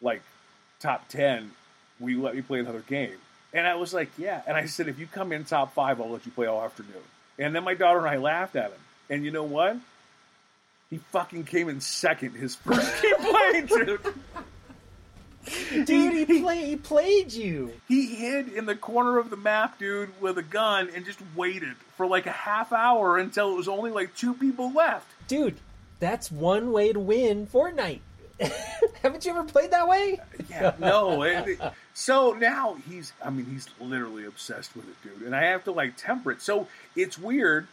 like 0.02 0.22
top 0.80 1.08
ten, 1.10 1.52
will 2.00 2.10
you 2.12 2.22
let 2.22 2.36
me 2.36 2.42
play 2.42 2.60
another 2.60 2.82
game? 2.82 3.18
And 3.54 3.68
I 3.68 3.76
was 3.76 3.94
like, 3.94 4.10
yeah. 4.18 4.42
And 4.48 4.56
I 4.56 4.66
said, 4.66 4.88
if 4.88 4.98
you 4.98 5.08
come 5.08 5.32
in 5.32 5.44
top 5.44 5.74
five, 5.74 6.00
I'll 6.00 6.10
let 6.10 6.26
you 6.26 6.32
play 6.32 6.48
all 6.48 6.64
afternoon. 6.64 7.04
And 7.38 7.54
then 7.56 7.64
my 7.64 7.74
daughter 7.74 8.00
and 8.00 8.08
I 8.08 8.18
laughed 8.18 8.56
at 8.56 8.72
him. 8.72 8.80
And 9.12 9.24
you 9.24 9.30
know 9.32 9.44
what? 9.44 9.78
He 10.90 10.98
fucking 11.12 11.44
came 11.44 11.70
in 11.70 11.80
second 11.82 12.32
his 12.32 12.56
first 12.56 13.02
game 13.04 13.14
playing, 13.20 13.66
dude. 13.68 14.00
Dude, 15.86 16.28
he, 16.30 16.42
play, 16.42 16.66
he 16.66 16.76
played 16.76 17.34
you. 17.34 17.74
He 17.88 18.06
hid 18.16 18.50
in 18.50 18.66
the 18.66 18.76
corner 18.76 19.18
of 19.18 19.30
the 19.30 19.38
map, 19.38 19.80
dude, 19.80 20.10
with 20.22 20.38
a 20.38 20.44
gun 20.44 20.90
and 20.96 21.04
just 21.06 21.20
waited 21.36 21.76
for 21.98 22.06
like 22.06 22.26
a 22.28 22.32
half 22.32 22.72
hour 22.72 23.18
until 23.18 23.52
it 23.52 23.58
was 23.58 23.68
only 23.68 23.92
like 23.92 24.16
two 24.16 24.34
people 24.34 24.72
left. 24.72 25.08
Dude, 25.28 25.56
that's 26.00 26.32
one 26.32 26.72
way 26.72 26.94
to 26.94 27.00
win 27.00 27.48
Fortnite. 27.48 28.00
Haven't 29.02 29.26
you 29.26 29.32
ever 29.32 29.44
played 29.44 29.72
that 29.72 29.88
way? 29.88 30.20
Yeah, 30.50 30.74
no. 30.80 31.24
it- 31.24 31.60
so 31.94 32.34
now 32.34 32.78
he's, 32.90 33.12
I 33.24 33.30
mean, 33.30 33.46
he's 33.46 33.68
literally 33.80 34.26
obsessed 34.26 34.76
with 34.76 34.88
it, 34.88 34.96
dude. 35.04 35.26
And 35.26 35.36
I 35.36 35.46
have 35.46 35.64
to 35.66 35.72
like 35.72 35.98
temper 35.98 36.32
it. 36.32 36.42
So 36.42 36.68
it's 36.96 37.18
weird. 37.18 37.68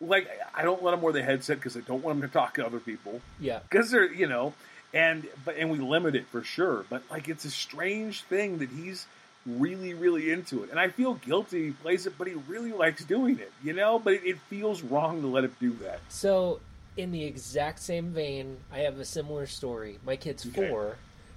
Like, 0.00 0.28
I 0.54 0.62
don't 0.62 0.82
let 0.82 0.94
him 0.94 1.02
wear 1.02 1.12
the 1.12 1.22
headset 1.22 1.56
because 1.58 1.76
I 1.76 1.80
don't 1.80 2.02
want 2.04 2.16
him 2.16 2.22
to 2.22 2.32
talk 2.32 2.54
to 2.54 2.64
other 2.66 2.78
people. 2.78 3.20
Yeah. 3.40 3.58
Because 3.68 3.90
they're, 3.90 4.12
you 4.12 4.28
know, 4.28 4.54
and, 4.94 5.26
but, 5.44 5.56
and 5.56 5.70
we 5.70 5.78
limit 5.78 6.14
it 6.14 6.26
for 6.28 6.42
sure. 6.44 6.84
But 6.88 7.02
like, 7.10 7.28
it's 7.28 7.44
a 7.44 7.50
strange 7.50 8.22
thing 8.22 8.58
that 8.58 8.70
he's 8.70 9.06
really, 9.44 9.94
really 9.94 10.30
into 10.30 10.62
it. 10.62 10.70
And 10.70 10.78
I 10.78 10.88
feel 10.88 11.14
guilty 11.14 11.66
he 11.66 11.70
plays 11.72 12.06
it, 12.06 12.14
but 12.16 12.28
he 12.28 12.34
really 12.34 12.72
likes 12.72 13.04
doing 13.04 13.38
it, 13.40 13.52
you 13.62 13.72
know? 13.72 13.98
But 13.98 14.14
it, 14.14 14.22
it 14.24 14.38
feels 14.48 14.82
wrong 14.82 15.20
to 15.22 15.26
let 15.26 15.44
him 15.44 15.56
do 15.58 15.72
that. 15.82 16.00
So, 16.08 16.60
in 16.96 17.10
the 17.12 17.24
exact 17.24 17.80
same 17.80 18.10
vein, 18.10 18.58
I 18.72 18.80
have 18.80 18.98
a 19.00 19.04
similar 19.04 19.46
story. 19.46 19.98
My 20.04 20.16
kid's 20.16 20.46
Okay. 20.46 20.68
four. 20.68 20.96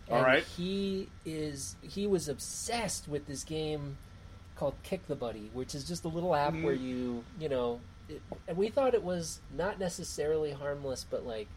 All 0.10 0.18
and 0.18 0.26
right. 0.26 0.44
He 0.44 1.08
is 1.26 1.76
he 1.82 2.06
was 2.08 2.28
obsessed 2.28 3.08
with 3.08 3.28
this 3.28 3.44
game 3.44 3.98
called 4.56 4.74
Kick 4.84 5.08
the 5.08 5.16
Buddy, 5.16 5.50
which 5.54 5.74
is 5.76 5.84
just 5.88 6.04
a 6.04 6.08
little 6.10 6.36
app 6.36 6.54
Mm. 6.54 6.64
where 6.64 6.74
you 6.74 7.24
you 7.40 7.48
know, 7.48 7.80
it, 8.10 8.22
and 8.48 8.58
we 8.58 8.70
thought 8.70 8.94
it 8.94 9.04
was 9.04 9.40
not 9.56 9.80
necessarily 9.80 10.52
harmless, 10.52 11.06
but 11.10 11.26
like 11.26 11.48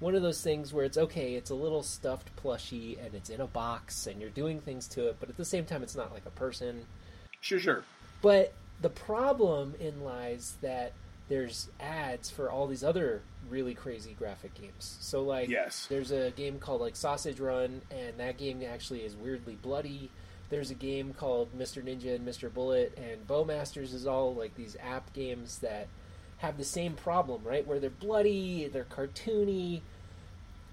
one 0.00 0.14
of 0.14 0.22
those 0.22 0.42
things 0.42 0.72
where 0.72 0.84
it's 0.84 0.98
okay, 0.98 1.34
it's 1.34 1.50
a 1.50 1.54
little 1.54 1.82
stuffed 1.82 2.30
plushie 2.36 3.04
and 3.04 3.14
it's 3.14 3.30
in 3.30 3.40
a 3.40 3.46
box 3.46 4.06
and 4.06 4.20
you're 4.20 4.30
doing 4.30 4.60
things 4.60 4.88
to 4.88 5.06
it, 5.08 5.16
but 5.20 5.28
at 5.28 5.36
the 5.36 5.44
same 5.44 5.64
time, 5.64 5.82
it's 5.82 5.94
not 5.96 6.12
like 6.12 6.26
a 6.26 6.30
person. 6.30 6.86
Sure, 7.40 7.58
sure. 7.60 7.84
But 8.20 8.52
the 8.80 8.90
problem 8.90 9.74
in 9.78 10.02
lies 10.02 10.56
that 10.60 10.92
there's 11.28 11.68
ads 11.80 12.30
for 12.30 12.50
all 12.50 12.66
these 12.66 12.82
other 12.84 13.22
really 13.48 13.74
crazy 13.74 14.14
graphic 14.18 14.54
games. 14.54 14.96
So 15.00 15.22
like 15.22 15.48
Yes. 15.48 15.86
there's 15.88 16.10
a 16.10 16.30
game 16.32 16.58
called 16.58 16.80
like 16.80 16.96
Sausage 16.96 17.40
Run 17.40 17.82
and 17.90 18.18
that 18.18 18.38
game 18.38 18.62
actually 18.62 19.00
is 19.00 19.14
weirdly 19.16 19.56
bloody. 19.60 20.10
There's 20.52 20.70
a 20.70 20.74
game 20.74 21.14
called 21.14 21.58
Mr. 21.58 21.82
Ninja 21.82 22.14
and 22.14 22.28
Mr. 22.28 22.52
Bullet 22.52 22.96
and 22.98 23.26
Bowmasters 23.26 23.94
is 23.94 24.06
all 24.06 24.34
like 24.34 24.54
these 24.54 24.76
app 24.82 25.10
games 25.14 25.58
that 25.58 25.88
have 26.36 26.58
the 26.58 26.64
same 26.64 26.92
problem, 26.92 27.42
right? 27.42 27.66
Where 27.66 27.80
they're 27.80 27.88
bloody, 27.88 28.68
they're 28.68 28.84
cartoony, 28.84 29.80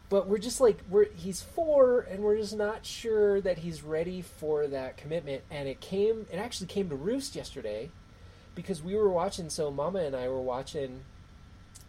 but 0.09 0.27
we're 0.27 0.37
just 0.37 0.59
like 0.59 0.79
we're 0.89 1.05
he's 1.15 1.41
four 1.41 2.01
and 2.01 2.21
we're 2.21 2.35
just 2.35 2.57
not 2.57 2.85
sure 2.85 3.39
that 3.39 3.59
he's 3.59 3.81
ready 3.81 4.21
for 4.21 4.67
that 4.67 4.97
commitment 4.97 5.43
and 5.49 5.69
it 5.69 5.79
came 5.79 6.25
it 6.31 6.37
actually 6.37 6.67
came 6.67 6.89
to 6.89 6.95
roost 6.95 7.35
yesterday 7.35 7.89
because 8.55 8.83
we 8.83 8.95
were 8.95 9.09
watching 9.09 9.49
so 9.49 9.69
mama 9.71 9.99
and 9.99 10.15
i 10.15 10.27
were 10.27 10.41
watching 10.41 11.01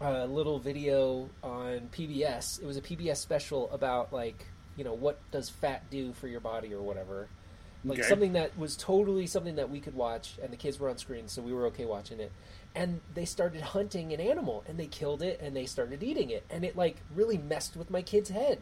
a 0.00 0.26
little 0.26 0.58
video 0.58 1.28
on 1.42 1.88
pbs 1.92 2.62
it 2.62 2.66
was 2.66 2.76
a 2.76 2.82
pbs 2.82 3.16
special 3.16 3.70
about 3.70 4.12
like 4.12 4.46
you 4.76 4.84
know 4.84 4.94
what 4.94 5.18
does 5.30 5.48
fat 5.48 5.90
do 5.90 6.12
for 6.12 6.28
your 6.28 6.40
body 6.40 6.72
or 6.74 6.82
whatever 6.82 7.28
like 7.84 7.98
Okay. 8.00 8.08
something 8.08 8.32
that 8.34 8.56
was 8.58 8.76
totally 8.76 9.26
something 9.26 9.56
that 9.56 9.70
we 9.70 9.80
could 9.80 9.94
watch 9.94 10.34
and 10.42 10.52
the 10.52 10.56
kids 10.56 10.78
were 10.78 10.90
on 10.90 10.98
screen 10.98 11.28
so 11.28 11.40
we 11.42 11.52
were 11.52 11.66
okay 11.66 11.86
watching 11.86 12.20
it. 12.20 12.32
And 12.74 13.00
they 13.14 13.24
started 13.24 13.62
hunting 13.62 14.12
an 14.12 14.20
animal 14.20 14.64
and 14.68 14.78
they 14.78 14.86
killed 14.86 15.22
it 15.22 15.40
and 15.40 15.56
they 15.56 15.66
started 15.66 16.02
eating 16.02 16.30
it. 16.30 16.44
And 16.50 16.64
it 16.64 16.76
like 16.76 16.96
really 17.14 17.38
messed 17.38 17.76
with 17.76 17.90
my 17.90 18.02
kid's 18.02 18.30
head. 18.30 18.60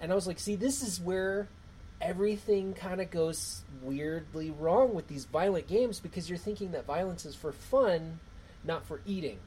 And 0.00 0.12
i 0.12 0.14
was 0.14 0.26
like 0.26 0.38
see 0.38 0.56
this 0.56 0.82
is 0.82 1.00
where 1.00 1.48
everything 2.00 2.74
kind 2.74 3.00
of 3.00 3.10
goes 3.10 3.62
weirdly 3.82 4.50
wrong 4.50 4.92
with 4.94 5.08
these 5.08 5.24
violent 5.24 5.66
games 5.66 6.00
because 6.00 6.28
you're 6.28 6.38
thinking 6.38 6.72
that 6.72 6.84
violence 6.84 7.24
is 7.24 7.34
for 7.34 7.52
fun 7.52 8.18
not 8.62 8.84
for 8.84 9.00
eating 9.06 9.38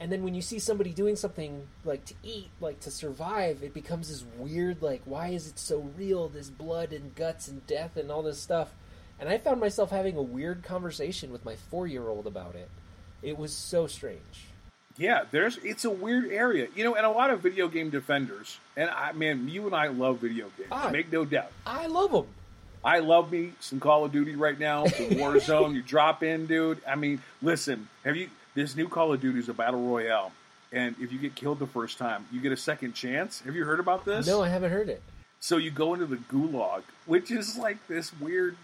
and 0.00 0.10
then 0.10 0.22
when 0.22 0.34
you 0.34 0.40
see 0.42 0.58
somebody 0.58 0.90
doing 0.90 1.14
something 1.14 1.68
like 1.84 2.04
to 2.06 2.14
eat 2.22 2.48
like 2.60 2.80
to 2.80 2.90
survive 2.90 3.62
it 3.62 3.74
becomes 3.74 4.08
this 4.08 4.24
weird 4.38 4.82
like 4.82 5.02
why 5.04 5.28
is 5.28 5.46
it 5.46 5.58
so 5.58 5.90
real 5.96 6.28
this 6.28 6.50
blood 6.50 6.92
and 6.92 7.14
guts 7.14 7.46
and 7.48 7.64
death 7.66 7.96
and 7.96 8.10
all 8.10 8.22
this 8.22 8.40
stuff 8.40 8.70
and 9.18 9.28
i 9.28 9.38
found 9.38 9.60
myself 9.60 9.90
having 9.90 10.16
a 10.16 10.22
weird 10.22 10.62
conversation 10.62 11.30
with 11.30 11.44
my 11.44 11.54
four 11.54 11.86
year 11.86 12.08
old 12.08 12.26
about 12.26 12.54
it 12.54 12.70
it 13.22 13.36
was 13.38 13.54
so 13.54 13.86
strange 13.86 14.46
Yeah, 14.96 15.24
there's 15.30 15.56
it's 15.62 15.84
a 15.84 15.90
weird 15.90 16.26
area, 16.30 16.68
you 16.74 16.84
know, 16.84 16.94
and 16.94 17.06
a 17.06 17.10
lot 17.10 17.30
of 17.30 17.40
video 17.40 17.68
game 17.68 17.88
defenders. 17.90 18.58
And 18.76 18.90
I, 18.90 19.12
man, 19.12 19.48
you 19.48 19.64
and 19.66 19.74
I 19.74 19.86
love 19.88 20.18
video 20.18 20.50
games. 20.58 20.68
Ah. 20.70 20.90
Make 20.92 21.10
no 21.12 21.24
doubt. 21.24 21.52
i 21.64 21.86
love 21.86 22.12
them 22.12 22.26
I 22.84 22.98
love 23.00 23.30
me 23.30 23.52
some 23.60 23.78
Call 23.78 24.04
of 24.04 24.12
Duty 24.12 24.36
right 24.36 24.58
now. 24.58 24.84
The 24.84 25.16
Warzone, 25.20 25.74
you 25.74 25.82
drop 25.82 26.22
in, 26.22 26.46
dude. 26.46 26.80
I 26.88 26.96
mean, 26.96 27.20
listen, 27.42 27.88
have 28.04 28.16
you? 28.16 28.28
This 28.54 28.74
new 28.76 28.88
Call 28.88 29.12
of 29.12 29.20
Duty 29.20 29.38
is 29.38 29.48
a 29.48 29.54
battle 29.54 29.80
royale, 29.80 30.32
and 30.72 30.96
if 31.00 31.12
you 31.12 31.18
get 31.18 31.34
killed 31.34 31.58
the 31.60 31.66
first 31.66 31.98
time, 31.98 32.26
you 32.32 32.40
get 32.40 32.52
a 32.52 32.56
second 32.56 32.94
chance. 32.94 33.40
Have 33.42 33.54
you 33.54 33.64
heard 33.64 33.80
about 33.80 34.04
this? 34.04 34.26
no 34.26 34.42
i 34.42 34.48
haven't 34.48 34.70
heard 34.70 34.88
it 34.88 35.02
So 35.38 35.56
you 35.56 35.70
go 35.70 35.94
into 35.94 36.06
the 36.06 36.16
gulag, 36.16 36.82
which 37.06 37.30
is 37.30 37.56
like 37.56 37.78
this 37.88 38.12
weird 38.20 38.56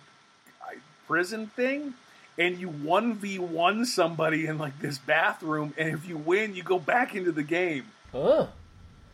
prison 1.07 1.47
thing, 1.47 1.95
and 2.37 2.59
you 2.59 2.69
one 2.69 3.15
v 3.15 3.39
one 3.39 3.87
somebody 3.87 4.47
in 4.47 4.59
like 4.59 4.79
this 4.81 4.99
bathroom, 4.99 5.73
and 5.79 5.89
if 5.95 6.09
you 6.09 6.17
win, 6.17 6.55
you 6.55 6.63
go 6.63 6.79
back 6.79 7.15
into 7.15 7.33
the 7.33 7.45
game. 7.45 7.85
oh 8.13 8.49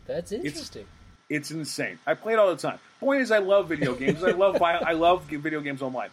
that's 0.06 0.32
interesting 0.32 0.87
It's 1.28 1.50
insane. 1.50 1.98
I 2.06 2.14
play 2.14 2.32
it 2.32 2.38
all 2.38 2.50
the 2.50 2.61
time. 2.61 2.78
Point 2.98 3.22
is, 3.22 3.30
I 3.30 3.38
love 3.38 3.68
video 3.68 3.94
games. 3.94 4.24
I 4.24 4.30
love 4.30 4.61
I 4.61 4.92
love 4.92 5.24
video 5.24 5.61
games 5.61 5.80
online. 5.82 6.11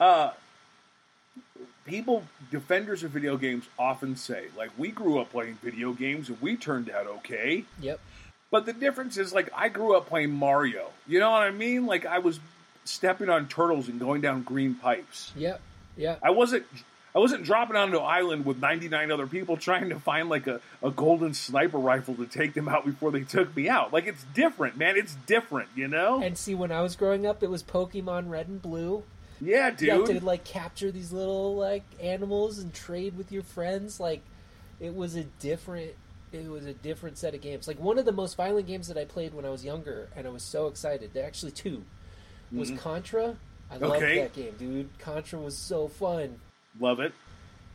Uh, 0.00 0.30
people, 1.88 2.24
defenders 2.50 3.02
of 3.02 3.10
video 3.10 3.36
games, 3.36 3.64
often 3.78 4.14
say, 4.14 4.46
like, 4.56 4.70
we 4.76 4.90
grew 4.90 5.18
up 5.18 5.30
playing 5.32 5.58
video 5.62 5.92
games 5.92 6.28
and 6.28 6.40
we 6.40 6.56
turned 6.56 6.90
out 6.90 7.06
okay. 7.06 7.64
Yep. 7.80 7.98
But 8.50 8.66
the 8.66 8.72
difference 8.72 9.16
is, 9.16 9.32
like, 9.32 9.50
I 9.54 9.68
grew 9.68 9.96
up 9.96 10.06
playing 10.06 10.32
Mario. 10.32 10.90
You 11.06 11.18
know 11.18 11.30
what 11.30 11.42
I 11.42 11.50
mean? 11.50 11.86
Like, 11.86 12.06
I 12.06 12.18
was 12.18 12.38
stepping 12.84 13.28
on 13.28 13.48
turtles 13.48 13.88
and 13.88 13.98
going 13.98 14.20
down 14.20 14.42
green 14.42 14.74
pipes. 14.74 15.32
Yep. 15.34 15.60
Yep. 15.96 16.20
I 16.22 16.30
wasn't. 16.30 16.66
I 17.14 17.20
wasn't 17.20 17.44
dropping 17.44 17.74
onto 17.74 17.96
an 17.96 18.04
island 18.04 18.44
with 18.44 18.60
99 18.60 19.10
other 19.10 19.26
people 19.26 19.56
trying 19.56 19.88
to 19.88 19.98
find 19.98 20.28
like 20.28 20.46
a, 20.46 20.60
a 20.82 20.90
golden 20.90 21.34
sniper 21.34 21.78
rifle 21.78 22.14
to 22.16 22.26
take 22.26 22.52
them 22.54 22.68
out 22.68 22.84
before 22.84 23.10
they 23.10 23.22
took 23.22 23.56
me 23.56 23.68
out. 23.68 23.92
Like 23.92 24.06
it's 24.06 24.24
different, 24.34 24.76
man. 24.76 24.96
It's 24.96 25.16
different, 25.26 25.70
you 25.74 25.88
know? 25.88 26.22
And 26.22 26.36
see, 26.36 26.54
when 26.54 26.70
I 26.70 26.82
was 26.82 26.96
growing 26.96 27.26
up, 27.26 27.42
it 27.42 27.50
was 27.50 27.62
Pokemon 27.62 28.28
Red 28.28 28.46
and 28.46 28.62
Blue. 28.62 29.02
Yeah, 29.40 29.74
You 29.78 29.90
have 29.92 30.06
dude. 30.06 30.20
to 30.20 30.24
like 30.24 30.44
capture 30.44 30.90
these 30.90 31.12
little 31.12 31.56
like 31.56 31.84
animals 32.00 32.58
and 32.58 32.72
trade 32.74 33.16
with 33.16 33.30
your 33.32 33.42
friends. 33.42 34.00
Like 34.00 34.22
it 34.80 34.94
was 34.94 35.16
a 35.16 35.24
different 35.24 35.92
it 36.32 36.46
was 36.48 36.66
a 36.66 36.74
different 36.74 37.16
set 37.18 37.34
of 37.34 37.40
games. 37.40 37.66
Like 37.66 37.78
one 37.80 37.98
of 37.98 38.04
the 38.04 38.12
most 38.12 38.36
violent 38.36 38.66
games 38.66 38.88
that 38.88 38.98
I 38.98 39.04
played 39.04 39.32
when 39.34 39.44
I 39.44 39.50
was 39.50 39.64
younger, 39.64 40.08
and 40.14 40.26
I 40.26 40.30
was 40.30 40.42
so 40.42 40.66
excited. 40.66 41.10
There 41.14 41.24
actually 41.26 41.52
two 41.52 41.84
was 42.52 42.70
Contra. 42.72 43.36
I 43.70 43.76
loved 43.76 44.02
Mm-hmm. 44.02 44.16
That 44.16 44.32
game, 44.34 44.54
dude. 44.58 44.98
Contra 44.98 45.38
was 45.38 45.56
so 45.56 45.88
fun. 45.88 46.40
Love 46.80 47.00
it. 47.00 47.12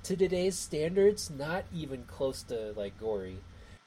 To 0.03 0.15
today's 0.15 0.57
standards, 0.57 1.29
not 1.29 1.63
even 1.73 2.03
close 2.05 2.43
to 2.43 2.73
like 2.75 2.99
gory. 2.99 3.37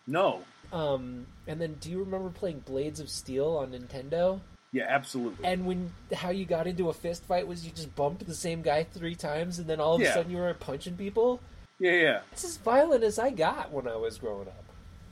No. 0.06 0.42
Um, 0.72 1.26
and 1.46 1.60
then 1.60 1.76
do 1.80 1.90
you 1.90 1.98
remember 2.00 2.30
playing 2.30 2.60
Blades 2.60 3.00
of 3.00 3.08
Steel 3.10 3.48
on 3.56 3.72
Nintendo? 3.72 4.40
Yeah, 4.72 4.86
absolutely. 4.88 5.44
And 5.44 5.64
when 5.66 5.92
how 6.14 6.30
you 6.30 6.44
got 6.44 6.66
into 6.66 6.88
a 6.88 6.92
fist 6.92 7.24
fight 7.24 7.46
was 7.46 7.64
you 7.64 7.70
just 7.72 7.94
bumped 7.96 8.26
the 8.26 8.34
same 8.34 8.62
guy 8.62 8.84
three 8.84 9.14
times, 9.14 9.58
and 9.58 9.66
then 9.66 9.80
all 9.80 9.94
of 9.96 10.02
a 10.02 10.12
sudden 10.12 10.30
you 10.30 10.38
were 10.38 10.52
punching 10.54 10.96
people. 10.96 11.40
yeah, 11.78 11.92
yeah. 11.92 12.20
It's 12.32 12.44
as 12.44 12.56
violent 12.58 13.02
as 13.04 13.18
I 13.18 13.30
got 13.30 13.72
when 13.72 13.86
I 13.88 13.96
was 13.96 14.18
growing 14.18 14.48
up. 14.48 14.64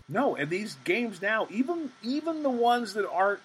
No, 0.09 0.37
and 0.37 0.51
these 0.51 0.77
games 0.85 1.23
now, 1.23 1.47
even 1.51 1.93
even 2.03 2.43
the 2.43 2.51
ones 2.51 2.93
that 2.95 3.09
aren't 3.09 3.41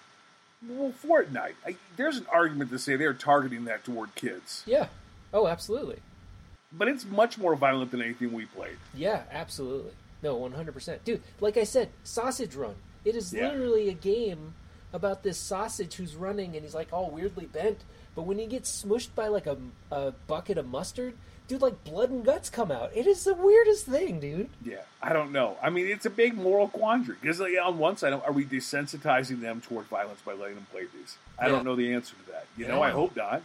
well, 0.68 0.92
Fortnite. 1.02 1.54
I, 1.66 1.76
there's 1.96 2.18
an 2.18 2.26
argument 2.30 2.70
to 2.70 2.78
say 2.78 2.96
they're 2.96 3.14
targeting 3.14 3.64
that 3.64 3.82
toward 3.84 4.14
kids, 4.14 4.62
Yeah. 4.66 4.88
Oh, 5.32 5.46
absolutely. 5.46 6.00
but 6.72 6.86
it's 6.88 7.06
much 7.06 7.38
more 7.38 7.54
violent 7.56 7.92
than 7.92 8.02
anything 8.02 8.32
we 8.32 8.44
played. 8.44 8.76
Yeah, 8.92 9.22
absolutely. 9.30 9.92
No, 10.22 10.34
one 10.36 10.52
hundred 10.52 10.72
percent, 10.72 11.02
dude. 11.04 11.22
Like 11.40 11.56
I 11.56 11.64
said, 11.64 11.88
Sausage 12.04 12.54
Run. 12.54 12.74
It 13.06 13.14
is 13.14 13.32
Yeah. 13.32 13.48
literally 13.48 13.88
a 13.88 13.94
game 13.94 14.52
about 14.92 15.22
this 15.22 15.38
sausage 15.38 15.94
who's 15.94 16.16
running, 16.16 16.54
and 16.54 16.64
he's 16.64 16.74
like 16.74 16.92
all 16.92 17.10
weirdly 17.10 17.46
bent. 17.46 17.84
But 18.14 18.22
when 18.22 18.38
he 18.38 18.46
gets 18.46 18.82
smushed 18.84 19.14
by 19.14 19.28
like 19.28 19.46
a, 19.46 19.56
a 19.90 20.12
bucket 20.26 20.58
of 20.58 20.66
mustard, 20.68 21.14
dude, 21.46 21.62
like 21.62 21.82
blood 21.84 22.10
and 22.10 22.24
guts 22.24 22.50
come 22.50 22.70
out. 22.70 22.90
It 22.94 23.06
is 23.06 23.24
the 23.24 23.34
weirdest 23.34 23.86
thing, 23.86 24.20
dude. 24.20 24.50
Yeah, 24.64 24.82
I 25.02 25.12
don't 25.12 25.32
know. 25.32 25.56
I 25.62 25.70
mean, 25.70 25.86
it's 25.86 26.06
a 26.06 26.10
big 26.10 26.34
moral 26.34 26.68
quandary 26.68 27.16
because, 27.20 27.40
like, 27.40 27.52
on 27.62 27.78
one 27.78 27.96
side, 27.96 28.12
are 28.12 28.32
we 28.32 28.44
desensitizing 28.44 29.40
them 29.40 29.60
toward 29.60 29.86
violence 29.86 30.20
by 30.24 30.32
letting 30.32 30.56
them 30.56 30.66
play 30.72 30.82
these? 30.92 31.16
I 31.38 31.46
Yeah. 31.46 31.52
don't 31.52 31.64
know 31.64 31.76
the 31.76 31.92
answer 31.94 32.14
to 32.24 32.30
that. 32.32 32.46
You 32.56 32.66
know, 32.68 32.82
I 32.82 32.90
hope 32.90 33.16
not. 33.16 33.42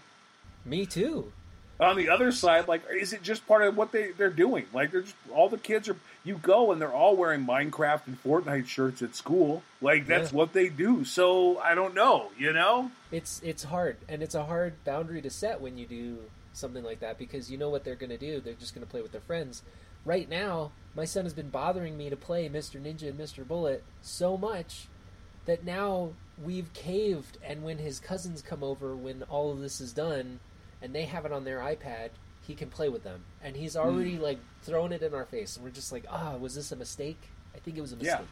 Me 0.66 0.86
too. 0.86 1.32
On 1.78 1.98
the 1.98 2.08
other 2.10 2.32
side, 2.32 2.70
like, 2.70 2.84
is 2.90 3.12
it 3.12 3.22
just 3.22 3.46
part 3.48 3.62
of 3.64 3.76
what 3.76 3.92
they 3.92 4.12
they're 4.12 4.30
doing? 4.30 4.66
Like, 4.74 4.92
they're 4.92 5.02
just 5.02 5.16
all 5.34 5.50
the 5.50 5.58
kids 5.58 5.90
are. 5.90 5.98
You 6.24 6.38
go 6.38 6.72
and 6.72 6.82
they're 6.82 6.94
all 6.94 7.16
wearing 7.18 7.46
Minecraft 7.46 8.08
and 8.08 8.24
Fortnite 8.24 8.68
shirts 8.68 9.02
at 9.02 9.14
school. 9.14 9.62
Like, 9.82 10.08
that's 10.08 10.32
Yeah. 10.32 10.38
what 10.38 10.54
they 10.54 10.70
do. 10.70 11.04
So 11.04 11.60
I 11.60 11.76
don't 11.76 11.94
know. 11.94 12.32
You 12.38 12.54
know? 12.54 12.92
It's 13.12 13.42
it's 13.44 13.64
hard, 13.64 13.98
and 14.08 14.24
it's 14.24 14.36
a 14.36 14.46
hard 14.46 14.82
boundary 14.86 15.22
to 15.22 15.30
set 15.30 15.60
when 15.60 15.78
you 15.78 15.86
do 15.86 16.20
something 16.54 16.84
like 16.84 17.02
that 17.02 17.18
because 17.18 17.52
you 17.52 17.58
know 17.58 17.70
what 17.70 17.84
they're 17.84 17.96
going 17.96 18.10
to 18.10 18.18
do. 18.18 18.40
They're 18.40 18.54
just 18.54 18.74
going 18.74 18.86
to 18.86 18.90
play 18.90 19.02
with 19.02 19.12
their 19.12 19.20
friends. 19.22 19.62
Right 20.06 20.30
now, 20.30 20.72
my 20.96 21.04
son 21.04 21.26
has 21.26 21.34
been 21.34 21.50
bothering 21.50 21.98
me 21.98 22.10
to 22.10 22.16
play 22.16 22.48
Mr. 22.48 22.82
Ninja 22.82 23.10
and 23.10 23.20
Mr. 23.20 23.46
Bullet 23.46 23.84
so 24.02 24.38
much 24.38 24.88
that 25.46 25.66
now 25.66 26.14
we've 26.42 26.72
caved. 26.74 27.38
And 27.44 27.64
when 27.64 27.80
his 27.80 28.00
cousins 28.00 28.42
come 28.42 28.64
over, 28.64 28.96
when 28.96 29.24
all 29.24 29.52
of 29.52 29.60
this 29.60 29.82
is 29.82 29.92
done, 29.92 30.40
and 30.86 30.94
they 30.94 31.04
have 31.06 31.26
it 31.26 31.32
on 31.32 31.44
their 31.44 31.58
iPad, 31.60 32.10
he 32.48 32.54
can 32.54 32.70
play 32.70 32.88
with 32.90 33.04
them. 33.04 33.24
And 33.44 33.56
he's 33.56 33.76
already 33.76 34.18
like 34.20 34.38
throwing 34.62 34.92
it 34.92 35.02
in 35.02 35.14
our 35.16 35.26
face, 35.26 35.56
and 35.58 35.66
we're 35.66 35.72
just 35.72 35.92
like, 35.92 36.06
ah, 36.10 36.36
was 36.38 36.54
this 36.56 36.72
a 36.72 36.76
mistake? 36.76 37.20
I 37.56 37.58
think 37.60 37.76
it 37.78 37.82
was 37.82 37.92
a 37.92 37.96
mistake. 37.96 38.20
Yeah. 38.20 38.26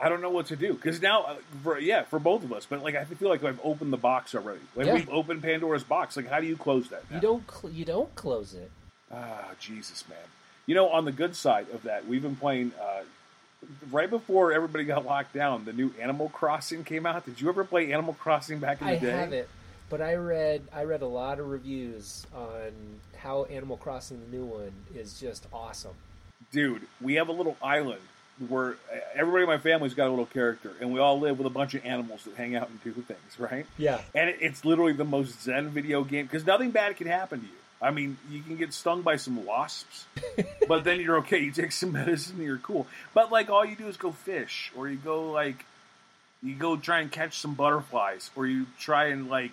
I 0.00 0.08
don't 0.08 0.22
know 0.22 0.30
what 0.30 0.46
to 0.46 0.56
do 0.56 0.74
because 0.74 1.02
now, 1.02 1.22
uh, 1.24 1.34
for, 1.64 1.76
yeah, 1.76 2.04
for 2.04 2.20
both 2.20 2.44
of 2.44 2.52
us. 2.52 2.66
But 2.70 2.84
like, 2.84 2.94
I 2.94 3.02
feel 3.04 3.28
like 3.28 3.42
I've 3.42 3.58
opened 3.64 3.92
the 3.92 3.96
box 3.96 4.32
already. 4.36 4.60
Like 4.76 4.86
Yeah. 4.86 4.94
we've 4.94 5.10
opened 5.10 5.42
Pandora's 5.42 5.82
box. 5.82 6.16
Like, 6.16 6.28
how 6.28 6.38
do 6.38 6.46
you 6.46 6.56
close 6.56 6.88
that? 6.90 7.02
You 7.12 7.18
don't 7.20 7.50
cl- 7.50 7.72
you 7.72 7.84
don't 7.84 8.14
close 8.14 8.54
it. 8.54 8.70
Ah, 9.12 9.48
Jesus, 9.58 10.08
man. 10.08 10.18
You 10.66 10.76
know, 10.76 10.88
on 10.90 11.04
the 11.04 11.10
good 11.10 11.34
side 11.34 11.66
of 11.74 11.82
that, 11.82 12.06
we've 12.06 12.22
been 12.22 12.36
playing. 12.36 12.70
Uh, 12.80 13.02
right 13.90 14.08
before 14.08 14.52
everybody 14.52 14.84
got 14.84 15.04
locked 15.04 15.34
down, 15.34 15.64
the 15.64 15.72
new 15.72 15.92
Animal 16.00 16.28
Crossing 16.28 16.84
came 16.84 17.04
out. 17.06 17.24
Did 17.26 17.40
you 17.40 17.48
ever 17.48 17.64
play 17.64 17.92
Animal 17.92 18.14
Crossing 18.14 18.60
back 18.60 18.80
in 18.80 18.86
the 18.86 18.92
I 18.92 18.98
day? 18.98 19.10
haven't, 19.10 19.48
but 19.90 20.00
I 20.00 20.14
read 20.14 20.62
I 20.72 20.84
read 20.84 21.02
a 21.02 21.06
lot 21.06 21.38
of 21.40 21.48
reviews 21.48 22.26
on 22.34 22.72
how 23.16 23.44
Animal 23.44 23.76
Crossing 23.76 24.20
the 24.30 24.36
new 24.36 24.44
one 24.44 24.72
is 24.94 25.18
just 25.20 25.46
awesome. 25.52 25.94
Dude, 26.52 26.82
we 27.00 27.14
have 27.14 27.28
a 27.28 27.32
little 27.32 27.56
island 27.62 28.00
where 28.48 28.76
everybody 29.14 29.42
in 29.42 29.48
my 29.48 29.58
family's 29.58 29.94
got 29.94 30.06
a 30.06 30.10
little 30.10 30.24
character, 30.26 30.70
and 30.80 30.92
we 30.92 31.00
all 31.00 31.18
live 31.18 31.38
with 31.38 31.46
a 31.46 31.50
bunch 31.50 31.74
of 31.74 31.84
animals 31.84 32.22
that 32.24 32.34
hang 32.36 32.54
out 32.54 32.68
and 32.70 32.82
do 32.84 32.92
things, 32.92 33.38
right? 33.38 33.66
Yeah, 33.76 34.00
And 34.14 34.30
it- 34.30 34.38
it's 34.40 34.64
literally 34.64 34.92
the 34.92 35.04
most 35.04 35.42
zen 35.42 35.70
video 35.70 36.04
game 36.04 36.26
because 36.26 36.46
nothing 36.46 36.70
bad 36.70 36.96
can 36.96 37.08
happen 37.08 37.40
to 37.40 37.46
you. 37.46 37.52
I 37.82 37.90
mean, 37.90 38.16
you 38.30 38.40
can 38.42 38.56
get 38.56 38.72
stung 38.72 39.02
by 39.02 39.16
some 39.16 39.44
wasps, 39.44 40.06
but 40.68 40.84
then 40.84 41.00
you're 41.00 41.18
okay. 41.18 41.38
You 41.40 41.50
take 41.50 41.72
some 41.72 41.90
medicine, 42.00 42.36
and 42.36 42.44
you're 42.44 42.58
cool. 42.58 42.86
But 43.12 43.32
like, 43.32 43.50
all 43.50 43.64
you 43.64 43.74
do 43.74 43.88
is 43.88 43.96
go 43.96 44.12
fish, 44.12 44.70
or 44.76 44.88
you 44.88 44.96
go 44.96 45.30
like, 45.32 45.64
you 46.40 46.54
go 46.54 46.76
try 46.76 47.00
and 47.00 47.10
catch 47.10 47.40
some 47.40 47.54
butterflies, 47.54 48.30
or 48.36 48.46
you 48.46 48.66
try 48.78 49.06
and 49.06 49.28
like 49.28 49.52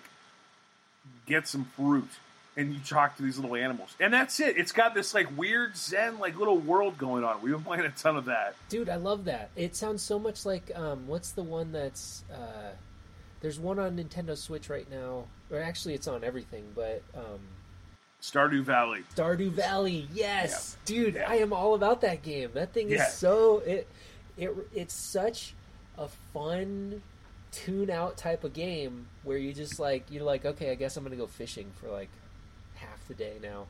get 1.26 1.46
some 1.48 1.64
fruit, 1.76 2.08
and 2.56 2.72
you 2.72 2.80
talk 2.80 3.16
to 3.16 3.22
these 3.22 3.38
little 3.38 3.56
animals, 3.56 3.94
and 4.00 4.12
that's 4.12 4.40
it. 4.40 4.56
It's 4.56 4.72
got 4.72 4.94
this 4.94 5.14
like 5.14 5.36
weird 5.36 5.76
zen 5.76 6.18
like 6.18 6.38
little 6.38 6.58
world 6.58 6.98
going 6.98 7.24
on. 7.24 7.40
We've 7.42 7.52
been 7.52 7.64
playing 7.64 7.84
a 7.86 7.90
ton 7.90 8.16
of 8.16 8.26
that. 8.26 8.54
dude, 8.68 8.88
I 8.88 8.96
love 8.96 9.24
that. 9.26 9.50
It 9.56 9.76
sounds 9.76 10.02
so 10.02 10.18
much 10.18 10.44
like 10.46 10.70
um, 10.74 11.06
what's 11.06 11.32
the 11.32 11.42
one 11.42 11.72
that's 11.72 12.24
uh, 12.32 12.70
there's 13.40 13.58
one 13.60 13.78
on 13.78 13.96
Nintendo 13.96 14.36
Switch 14.36 14.68
right 14.70 14.90
now, 14.90 15.24
or 15.50 15.60
actually 15.60 15.94
it's 15.94 16.08
on 16.08 16.24
everything, 16.24 16.64
but 16.74 17.02
um, 17.14 17.40
Stardew 18.22 18.62
Valley. 18.62 19.04
Stardew 19.14 19.50
Valley. 19.50 20.08
Yes, 20.14 20.76
dude, 20.84 21.14
Yeah. 21.14 21.26
I 21.28 21.36
am 21.36 21.52
all 21.52 21.74
about 21.74 22.00
that 22.00 22.22
game. 22.22 22.50
That 22.54 22.72
thing 22.72 22.90
is 22.90 23.06
so 23.12 23.58
it 23.58 23.86
it 24.38 24.52
it's 24.74 24.94
such 24.94 25.54
a 25.98 26.08
fun 26.34 27.02
tune 27.52 27.90
out 27.90 28.16
type 28.16 28.44
of 28.44 28.52
game 28.52 29.06
where 29.24 29.38
you 29.38 29.52
just 29.52 29.78
like 29.80 30.04
you're 30.10 30.24
like 30.24 30.44
okay, 30.44 30.70
I 30.70 30.74
guess 30.74 30.96
I'm 30.96 31.04
gonna 31.04 31.16
go 31.16 31.26
fishing 31.26 31.70
for 31.80 31.88
like 31.88 32.08
half 32.74 33.06
the 33.08 33.14
day 33.14 33.34
now. 33.42 33.66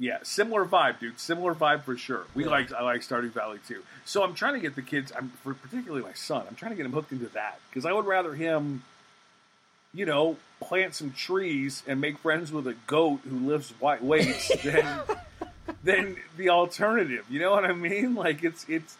Yeah, 0.00 0.18
similar 0.22 0.64
vibe, 0.64 1.00
dude. 1.00 1.18
Similar 1.18 1.54
vibe 1.56 1.82
for 1.82 1.96
sure. 1.96 2.22
We 2.34 2.44
Yeah. 2.44 2.50
like 2.50 2.72
I 2.72 2.82
like 2.82 3.00
Stardew 3.00 3.30
Valley 3.32 3.58
too. 3.66 3.82
So 4.04 4.22
I'm 4.22 4.34
trying 4.34 4.54
to 4.54 4.60
get 4.60 4.76
the 4.76 4.82
kids. 4.82 5.12
I'm 5.16 5.30
for 5.42 5.54
particularly 5.54 6.04
my 6.04 6.12
son. 6.12 6.44
I'm 6.48 6.54
trying 6.54 6.70
to 6.70 6.76
get 6.76 6.86
him 6.86 6.92
hooked 6.92 7.10
into 7.12 7.26
that 7.30 7.58
because 7.68 7.84
I 7.84 7.92
would 7.92 8.06
rather 8.06 8.34
him, 8.34 8.84
you 9.92 10.06
know, 10.06 10.36
plant 10.60 10.94
some 10.94 11.10
trees 11.12 11.82
and 11.86 12.00
make 12.00 12.18
friends 12.18 12.52
with 12.52 12.66
a 12.68 12.74
goat 12.86 13.20
who 13.28 13.38
lifts 13.48 13.70
white 13.80 14.02
weights 14.04 14.50
than 14.62 15.00
than 15.82 16.16
the 16.36 16.50
alternative. 16.50 17.24
You 17.28 17.40
know 17.40 17.50
what 17.50 17.64
I 17.64 17.72
mean? 17.72 18.14
Like 18.14 18.44
it's 18.44 18.64
it's 18.68 18.96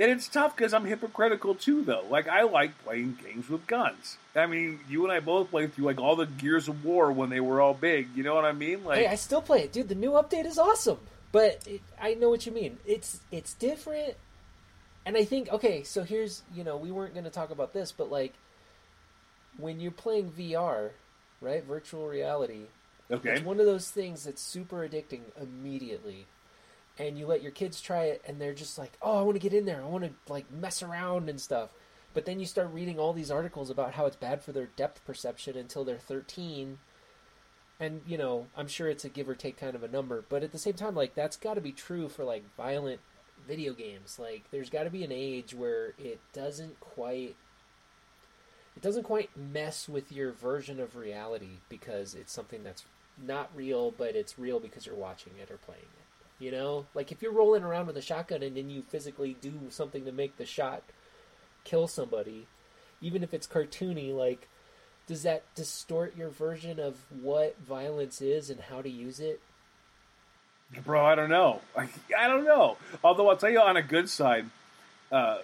and 0.00 0.10
it's 0.10 0.28
tough 0.28 0.56
because 0.56 0.72
I'm 0.72 0.86
hypocritical 0.86 1.54
too, 1.54 1.84
though. 1.84 2.04
Like 2.08 2.26
I 2.26 2.42
like 2.42 2.76
playing 2.84 3.18
games 3.22 3.50
with 3.50 3.66
guns. 3.66 4.16
I 4.34 4.46
mean, 4.46 4.80
you 4.88 5.04
and 5.04 5.12
I 5.12 5.20
both 5.20 5.50
played 5.50 5.74
through 5.74 5.84
like 5.84 6.00
all 6.00 6.16
the 6.16 6.24
Gears 6.26 6.68
of 6.68 6.84
War 6.84 7.12
when 7.12 7.28
they 7.28 7.40
were 7.40 7.60
all 7.60 7.74
big. 7.74 8.08
You 8.16 8.22
know 8.22 8.34
what 8.34 8.46
I 8.46 8.52
mean? 8.52 8.82
Like 8.82 9.00
hey, 9.00 9.06
I 9.06 9.16
still 9.16 9.42
play 9.42 9.62
it, 9.64 9.72
dude. 9.72 9.90
The 9.90 9.94
new 9.94 10.12
update 10.12 10.46
is 10.46 10.58
awesome, 10.58 10.98
but 11.32 11.62
it, 11.66 11.82
I 12.00 12.14
know 12.14 12.30
what 12.30 12.46
you 12.46 12.52
mean. 12.52 12.78
It's 12.86 13.20
it's 13.30 13.52
different, 13.52 14.14
and 15.04 15.18
I 15.18 15.24
think 15.24 15.50
okay. 15.50 15.82
So 15.82 16.02
here's 16.02 16.42
you 16.54 16.64
know 16.64 16.78
we 16.78 16.90
weren't 16.90 17.12
going 17.12 17.24
to 17.24 17.30
talk 17.30 17.50
about 17.50 17.74
this, 17.74 17.92
but 17.92 18.10
like 18.10 18.32
when 19.58 19.80
you're 19.80 19.92
playing 19.92 20.32
VR, 20.32 20.92
right, 21.42 21.62
virtual 21.62 22.08
reality, 22.08 22.62
okay. 23.10 23.32
it's 23.32 23.44
one 23.44 23.60
of 23.60 23.66
those 23.66 23.90
things 23.90 24.24
that's 24.24 24.40
super 24.40 24.88
addicting 24.88 25.20
immediately. 25.38 26.26
And 27.00 27.18
you 27.18 27.26
let 27.26 27.42
your 27.42 27.52
kids 27.52 27.80
try 27.80 28.04
it, 28.04 28.22
and 28.26 28.40
they're 28.40 28.54
just 28.54 28.78
like, 28.78 28.92
"Oh, 29.00 29.18
I 29.18 29.22
want 29.22 29.36
to 29.36 29.40
get 29.40 29.54
in 29.54 29.64
there. 29.64 29.80
I 29.82 29.86
want 29.86 30.04
to 30.04 30.32
like 30.32 30.50
mess 30.50 30.82
around 30.82 31.30
and 31.30 31.40
stuff." 31.40 31.70
But 32.12 32.26
then 32.26 32.40
you 32.40 32.46
start 32.46 32.72
reading 32.72 32.98
all 32.98 33.12
these 33.12 33.30
articles 33.30 33.70
about 33.70 33.94
how 33.94 34.06
it's 34.06 34.16
bad 34.16 34.42
for 34.42 34.52
their 34.52 34.66
depth 34.66 35.04
perception 35.06 35.56
until 35.56 35.84
they're 35.84 35.98
13. 35.98 36.78
And 37.78 38.02
you 38.06 38.18
know, 38.18 38.48
I'm 38.56 38.68
sure 38.68 38.88
it's 38.88 39.04
a 39.04 39.08
give 39.08 39.28
or 39.28 39.34
take 39.34 39.56
kind 39.56 39.74
of 39.74 39.82
a 39.82 39.88
number, 39.88 40.24
but 40.28 40.42
at 40.42 40.52
the 40.52 40.58
same 40.58 40.74
time, 40.74 40.94
like 40.94 41.14
that's 41.14 41.36
got 41.36 41.54
to 41.54 41.60
be 41.62 41.72
true 41.72 42.08
for 42.08 42.24
like 42.24 42.44
violent 42.56 43.00
video 43.46 43.72
games. 43.72 44.18
Like, 44.18 44.44
there's 44.50 44.70
got 44.70 44.84
to 44.84 44.90
be 44.90 45.04
an 45.04 45.12
age 45.12 45.54
where 45.54 45.94
it 45.98 46.20
doesn't 46.32 46.78
quite 46.80 47.36
it 48.76 48.82
doesn't 48.82 49.02
quite 49.02 49.36
mess 49.36 49.88
with 49.88 50.12
your 50.12 50.32
version 50.32 50.80
of 50.80 50.96
reality 50.96 51.58
because 51.68 52.14
it's 52.14 52.32
something 52.32 52.62
that's 52.62 52.84
not 53.20 53.50
real, 53.54 53.90
but 53.90 54.14
it's 54.14 54.38
real 54.38 54.60
because 54.60 54.86
you're 54.86 54.94
watching 54.94 55.32
it 55.40 55.50
or 55.50 55.56
playing 55.56 55.82
it. 55.82 55.99
You 56.40 56.50
know, 56.50 56.86
like 56.94 57.12
if 57.12 57.20
you're 57.20 57.32
rolling 57.32 57.62
around 57.62 57.86
with 57.86 57.98
a 57.98 58.02
shotgun 58.02 58.42
and 58.42 58.56
then 58.56 58.70
you 58.70 58.82
physically 58.82 59.36
do 59.40 59.52
something 59.68 60.06
to 60.06 60.12
make 60.12 60.38
the 60.38 60.46
shot 60.46 60.82
kill 61.64 61.86
somebody, 61.86 62.46
even 63.02 63.22
if 63.22 63.34
it's 63.34 63.46
cartoony, 63.46 64.16
like 64.16 64.48
does 65.06 65.22
that 65.24 65.42
distort 65.54 66.16
your 66.16 66.30
version 66.30 66.80
of 66.80 66.96
what 67.10 67.58
violence 67.60 68.22
is 68.22 68.48
and 68.48 68.60
how 68.60 68.80
to 68.80 68.88
use 68.88 69.20
it? 69.20 69.40
Bro, 70.84 71.04
I 71.04 71.14
don't 71.14 71.30
know. 71.30 71.60
I, 71.76 71.88
I 72.16 72.28
don't 72.28 72.44
know. 72.44 72.76
Although 73.02 73.28
I'll 73.28 73.36
tell 73.36 73.50
you 73.50 73.60
on 73.60 73.76
a 73.76 73.82
good 73.82 74.08
side, 74.08 74.46
uh, 75.10 75.38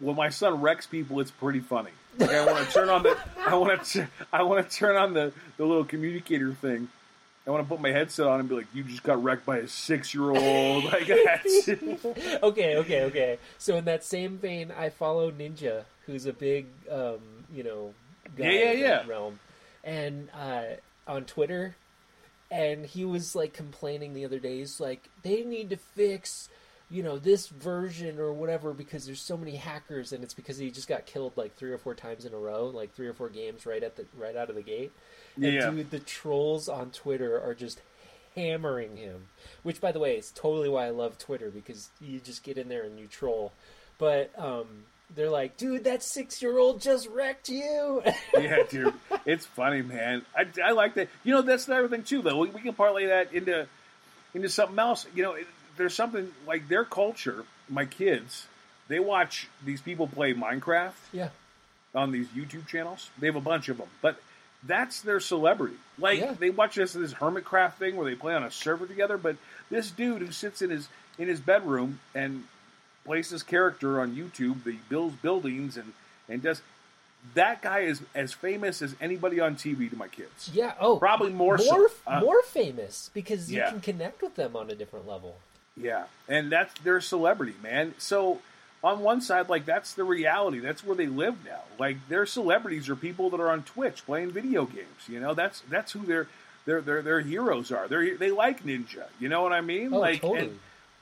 when 0.00 0.16
my 0.16 0.28
son 0.28 0.60
wrecks 0.60 0.86
people, 0.86 1.20
it's 1.20 1.30
pretty 1.30 1.60
funny. 1.60 1.92
Like 2.18 2.30
I 2.30 2.44
want 2.44 2.66
to 2.66 2.72
turn 2.72 2.88
on 2.88 3.02
the, 3.02 3.16
I 3.38 3.54
want 3.54 3.84
to, 3.84 4.08
I 4.32 4.42
want 4.42 4.68
to 4.68 4.76
turn 4.76 4.96
on 4.96 5.14
the 5.14 5.32
the 5.56 5.64
little 5.64 5.84
communicator 5.84 6.52
thing. 6.52 6.88
I 7.46 7.50
want 7.50 7.62
to 7.62 7.68
put 7.68 7.80
my 7.80 7.90
headset 7.90 8.26
on 8.26 8.40
and 8.40 8.48
be 8.48 8.54
like, 8.54 8.66
"You 8.72 8.84
just 8.84 9.02
got 9.02 9.22
wrecked 9.22 9.44
by 9.44 9.58
a 9.58 9.68
six 9.68 10.14
year 10.14 10.30
old." 10.30 10.84
Like 10.92 11.06
that's 11.06 11.68
okay, 12.42 12.76
okay, 12.78 13.02
okay. 13.04 13.38
So 13.58 13.76
in 13.76 13.84
that 13.84 14.02
same 14.04 14.38
vein, 14.38 14.72
I 14.76 14.88
follow 14.90 15.30
Ninja, 15.30 15.84
who's 16.06 16.26
a 16.26 16.32
big, 16.32 16.66
um, 16.90 17.18
you 17.52 17.62
know, 17.64 17.94
guy 18.36 18.44
Yeah, 18.44 18.50
yeah, 18.50 18.70
in 18.72 18.80
that 18.80 19.04
yeah. 19.06 19.10
realm, 19.10 19.38
and 19.82 20.28
uh, 20.32 20.62
on 21.06 21.24
Twitter, 21.24 21.76
and 22.50 22.86
he 22.86 23.04
was 23.04 23.34
like 23.34 23.52
complaining 23.52 24.14
the 24.14 24.24
other 24.24 24.38
day. 24.38 24.58
He's 24.58 24.80
like, 24.80 25.08
they 25.22 25.42
need 25.42 25.68
to 25.70 25.76
fix, 25.76 26.48
you 26.94 27.02
know, 27.02 27.18
this 27.18 27.48
version 27.48 28.20
or 28.20 28.32
whatever 28.32 28.72
because 28.72 29.04
there's 29.04 29.20
so 29.20 29.36
many 29.36 29.56
hackers, 29.56 30.12
and 30.12 30.22
it's 30.22 30.32
because 30.32 30.58
he 30.58 30.70
just 30.70 30.86
got 30.86 31.06
killed 31.06 31.32
like 31.36 31.56
three 31.56 31.72
or 31.72 31.78
four 31.78 31.92
times 31.92 32.24
in 32.24 32.32
a 32.32 32.38
row, 32.38 32.66
like 32.68 32.94
three 32.94 33.08
or 33.08 33.12
four 33.12 33.28
games 33.28 33.66
right 33.66 33.82
at 33.82 33.96
the 33.96 34.06
right 34.16 34.36
out 34.36 34.48
of 34.48 34.54
the 34.54 34.62
gate. 34.62 34.92
And 35.34 35.44
Yeah. 35.44 35.70
dude, 35.70 35.90
the 35.90 35.98
trolls 35.98 36.68
on 36.68 36.92
Twitter 36.92 37.40
are 37.40 37.52
just 37.52 37.80
hammering 38.36 38.96
him. 38.96 39.26
Which, 39.64 39.80
by 39.80 39.90
the 39.90 39.98
way, 39.98 40.16
is 40.16 40.30
totally 40.36 40.68
why 40.68 40.86
I 40.86 40.90
love 40.90 41.18
Twitter 41.18 41.50
because 41.50 41.88
you 42.00 42.20
just 42.20 42.44
get 42.44 42.58
in 42.58 42.68
there 42.68 42.84
and 42.84 42.96
you 42.96 43.08
troll. 43.08 43.52
But 43.98 44.30
um, 44.38 44.84
they're 45.12 45.30
like, 45.30 45.56
dude, 45.56 45.82
that 45.84 46.04
six-year-old 46.04 46.80
just 46.80 47.08
wrecked 47.08 47.48
you. 47.48 48.04
yeah, 48.38 48.58
dude. 48.70 48.94
It's 49.26 49.46
funny, 49.46 49.82
man. 49.82 50.24
I, 50.36 50.46
I 50.64 50.70
like 50.70 50.94
that. 50.94 51.08
You 51.24 51.34
know, 51.34 51.42
that's 51.42 51.64
the 51.64 51.74
other 51.76 51.88
thing 51.88 52.04
too, 52.04 52.22
though. 52.22 52.38
We, 52.38 52.50
we 52.50 52.60
can 52.60 52.72
parlay 52.72 53.06
that 53.06 53.32
into 53.32 53.66
into 54.32 54.48
something 54.48 54.78
else. 54.78 55.06
You 55.12 55.24
know, 55.24 55.36
there's 55.76 55.94
something 55.94 56.32
like 56.46 56.68
their 56.68 56.84
culture. 56.84 57.44
My 57.68 57.86
kids, 57.86 58.46
they 58.88 58.98
watch 59.00 59.48
these 59.64 59.80
people 59.80 60.06
play 60.06 60.34
Minecraft 60.34 60.92
yeah, 61.12 61.30
on 61.94 62.12
these 62.12 62.26
YouTube 62.28 62.66
channels. 62.66 63.10
They 63.18 63.26
have 63.26 63.36
a 63.36 63.40
bunch 63.40 63.68
of 63.68 63.78
them, 63.78 63.88
but 64.02 64.20
that's 64.66 65.00
their 65.02 65.20
celebrity. 65.20 65.76
Like 65.98 66.20
Yeah. 66.20 66.34
they 66.38 66.50
watch 66.50 66.74
this 66.76 66.92
this 66.94 67.14
hermitcraft 67.14 67.74
thing 67.74 67.96
where 67.96 68.08
they 68.08 68.14
play 68.16 68.34
on 68.34 68.42
a 68.42 68.50
server 68.50 68.86
together. 68.86 69.16
But 69.18 69.36
this 69.70 69.90
dude 69.90 70.22
who 70.22 70.32
sits 70.32 70.62
in 70.62 70.70
his 70.70 70.88
in 71.18 71.28
his 71.28 71.40
bedroom 71.40 72.00
and 72.14 72.44
plays 73.04 73.30
this 73.30 73.42
character 73.42 74.00
on 74.00 74.14
YouTube, 74.16 74.64
that 74.64 74.88
builds 74.88 75.16
buildings 75.16 75.76
and 75.76 75.92
and 76.28 76.42
does 76.42 76.62
that 77.34 77.62
guy 77.62 77.80
is 77.80 78.02
as 78.14 78.34
famous 78.34 78.82
as 78.82 78.94
anybody 79.00 79.40
on 79.40 79.56
TV 79.56 79.88
to 79.88 79.96
my 79.96 80.08
kids. 80.08 80.50
yeah. 80.52 80.74
Oh, 80.78 80.98
Probably 80.98 81.30
more 81.32 81.56
so. 81.56 81.74
more, 81.74 81.90
Uh, 82.06 82.20
more 82.20 82.42
famous 82.42 83.10
because 83.14 83.50
you 83.50 83.58
yeah. 83.58 83.70
can 83.70 83.80
connect 83.80 84.20
with 84.20 84.34
them 84.36 84.54
on 84.54 84.70
a 84.70 84.74
different 84.74 85.08
level. 85.08 85.36
Yeah, 85.76 86.04
and 86.28 86.52
that's 86.52 86.72
their 86.80 87.00
celebrity, 87.00 87.54
man. 87.62 87.94
So 87.98 88.40
on 88.82 89.00
one 89.00 89.20
side, 89.20 89.48
like 89.48 89.64
that's 89.64 89.94
the 89.94 90.04
reality. 90.04 90.60
That's 90.60 90.84
where 90.84 90.96
they 90.96 91.06
live 91.06 91.44
now. 91.44 91.62
Like 91.78 91.96
their 92.08 92.26
celebrities 92.26 92.88
are 92.88 92.96
people 92.96 93.30
that 93.30 93.40
are 93.40 93.50
on 93.50 93.62
Twitch 93.62 94.04
playing 94.04 94.30
video 94.30 94.66
games. 94.66 95.08
You 95.08 95.20
know, 95.20 95.34
that's 95.34 95.62
that's 95.70 95.92
who 95.92 96.04
their 96.04 96.28
their 96.66 96.80
their 96.80 97.02
their 97.02 97.20
heroes 97.20 97.72
are. 97.72 97.88
They 97.88 98.10
they 98.12 98.30
like 98.30 98.64
Ninja. 98.64 99.06
You 99.18 99.28
know 99.28 99.42
what 99.42 99.52
I 99.52 99.62
mean? 99.62 99.92
Oh, 99.92 99.98
like, 99.98 100.20
totally. 100.20 100.48
and 100.48 100.58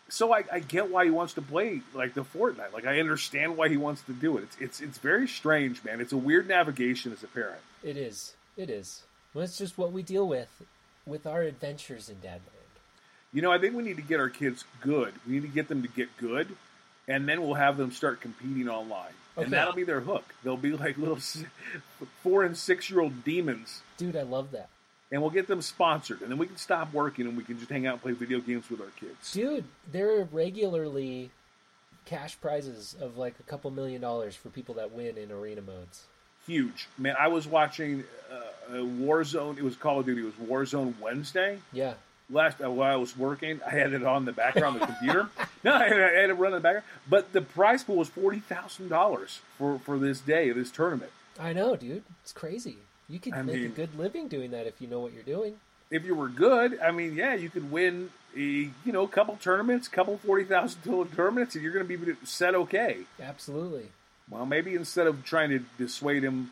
so 0.09 0.33
I, 0.33 0.45
I 0.53 0.59
get 0.61 0.91
why 0.91 1.05
he 1.05 1.11
wants 1.11 1.35
to 1.35 1.43
play 1.43 1.83
like 1.93 2.15
the 2.15 2.25
Fortnite. 2.25 2.73
Like 2.73 2.87
I 2.87 3.01
understand 3.01 3.57
why 3.57 3.69
he 3.69 3.77
wants 3.77 4.03
to 4.03 4.13
do 4.13 4.39
it. 4.39 4.45
It's 4.45 4.57
it's 4.61 4.81
it's 4.81 4.99
very 4.99 5.27
strange, 5.27 5.83
man. 5.85 6.01
It's 6.01 6.13
a 6.13 6.17
weird 6.17 6.49
navigation 6.49 7.13
as 7.13 7.23
a 7.23 7.29
parent. 7.29 7.61
It 7.83 7.97
is. 7.97 8.35
It 8.57 8.71
is. 8.71 9.03
Well, 9.35 9.45
it's 9.45 9.59
just 9.59 9.77
what 9.77 9.93
we 9.93 10.03
deal 10.03 10.29
with 10.29 10.63
with 11.05 11.27
our 11.27 11.43
adventures 11.43 12.09
in 12.09 12.17
Dadland. 12.17 12.62
You 13.33 13.41
know, 13.43 13.51
I 13.51 13.59
think 13.59 13.75
we 13.75 13.83
need 13.83 13.97
to 13.97 14.03
get 14.03 14.21
our 14.21 14.29
kids 14.29 14.65
good. 14.81 15.13
We 15.27 15.35
need 15.35 15.43
to 15.43 15.49
get 15.49 15.69
them 15.69 15.83
to 15.83 15.89
get 15.89 16.15
good, 16.19 16.49
and 17.09 17.29
then 17.29 17.41
we'll 17.43 17.55
have 17.55 17.77
them 17.77 17.91
start 17.91 18.21
competing 18.21 18.69
online. 18.69 19.13
Okay. 19.37 19.45
And 19.45 19.53
that'll 19.55 19.73
be 19.73 19.85
their 19.85 20.01
hook. 20.01 20.25
They'll 20.45 20.59
be 20.59 20.73
like 20.73 20.99
little 20.99 21.19
four 22.23 22.45
and 22.45 22.57
six 22.57 22.91
year 22.91 23.01
old 23.01 23.25
demons, 23.25 23.81
Dude, 23.97 24.17
I 24.17 24.23
love 24.23 24.51
that. 24.51 24.69
and 25.11 25.23
we'll 25.23 25.31
get 25.31 25.47
them 25.47 25.63
sponsored. 25.63 26.21
And 26.21 26.31
then 26.31 26.37
we 26.37 26.47
can 26.47 26.59
stop 26.59 26.93
working 26.93 27.27
and 27.27 27.37
we 27.37 27.43
can 27.43 27.59
just 27.59 27.71
hang 27.71 27.87
out 27.87 27.95
and 27.95 28.03
play 28.03 28.13
video 28.13 28.41
games 28.41 28.69
with 28.71 28.81
our 28.83 28.91
kids. 29.01 29.33
Dude, 29.33 29.65
there 29.91 30.21
are 30.21 30.25
regularly 30.25 31.31
cash 32.05 32.39
prizes 32.41 32.95
of 33.01 33.17
like 33.17 33.35
a 33.41 33.43
couple 33.45 33.71
million 33.71 34.03
dollars 34.03 34.37
for 34.37 34.51
people 34.51 34.75
that 34.75 34.93
win 34.93 35.17
in 35.17 35.31
arena 35.33 35.63
modes. 35.63 36.03
Huge. 36.47 36.89
Man, 36.99 37.15
I 37.19 37.29
was 37.29 37.47
watching 37.47 38.05
uh, 38.31 38.75
Warzone. 38.75 39.57
It 39.57 39.63
was 39.65 39.77
Call 39.77 40.01
of 40.01 40.07
Duty. 40.07 40.21
It 40.21 40.25
was 40.25 40.35
Warzone 40.69 40.93
Wednesday. 41.01 41.59
Yeah. 41.73 41.95
Last 42.31 42.63
uh, 42.63 42.71
while 42.71 42.93
I 42.93 42.97
was 42.97 43.17
working, 43.17 43.61
I 43.67 43.71
had 43.71 43.93
it 43.93 44.05
on 44.05 44.25
the 44.25 44.33
background 44.33 44.77
of 44.77 44.81
the 44.81 44.87
computer. 44.87 45.29
No, 45.65 45.75
I 45.75 45.85
had, 45.87 46.01
I 46.01 46.11
had 46.23 46.31
it 46.31 46.33
running 46.33 46.57
in 46.57 46.63
the 46.63 46.67
background. 46.67 46.87
But 47.09 47.33
the 47.33 47.41
prize 47.41 47.85
pool 47.85 47.95
was 47.95 48.09
forty 48.09 48.41
thousand 48.41 48.89
dollars 48.89 49.43
for 49.59 49.79
for 49.79 49.97
this 49.97 50.19
day, 50.21 50.49
of 50.49 50.57
this 50.57 50.73
tournament. 50.73 51.13
I 51.39 51.53
know, 51.53 51.77
dude. 51.77 52.03
It's 52.25 52.33
crazy. 52.33 52.79
You 53.09 53.21
could 53.21 53.33
I 53.33 53.43
make 53.43 53.63
a 53.63 53.69
good 53.69 53.97
living 53.97 54.27
doing 54.27 54.51
that 54.51 54.67
if 54.67 54.81
you 54.81 54.89
know 54.89 54.99
what 54.99 55.13
you're 55.13 55.23
doing. 55.23 55.55
If 55.89 56.05
you 56.05 56.17
were 56.17 56.29
good, 56.29 56.81
I 56.81 56.91
mean, 56.91 57.15
yeah, 57.15 57.35
you 57.35 57.49
could 57.49 57.71
win 57.71 58.11
a 58.37 58.41
you 58.41 58.73
know 58.87 59.05
a 59.05 59.09
couple 59.09 59.37
tournaments, 59.37 59.87
couple 59.87 60.17
forty 60.19 60.45
thousand 60.45 60.83
dollar 60.83 61.05
tournaments, 61.07 61.55
and 61.55 61.63
you're 61.63 61.73
going 61.73 61.87
to 61.87 61.97
be 61.97 62.15
set 62.25 62.57
okay. 62.57 62.99
Absolutely. 63.21 63.91
Well, 64.29 64.47
maybe 64.47 64.75
instead 64.75 65.07
of 65.07 65.25
trying 65.25 65.51
to 65.51 65.61
dissuade 65.79 66.25
him 66.25 66.51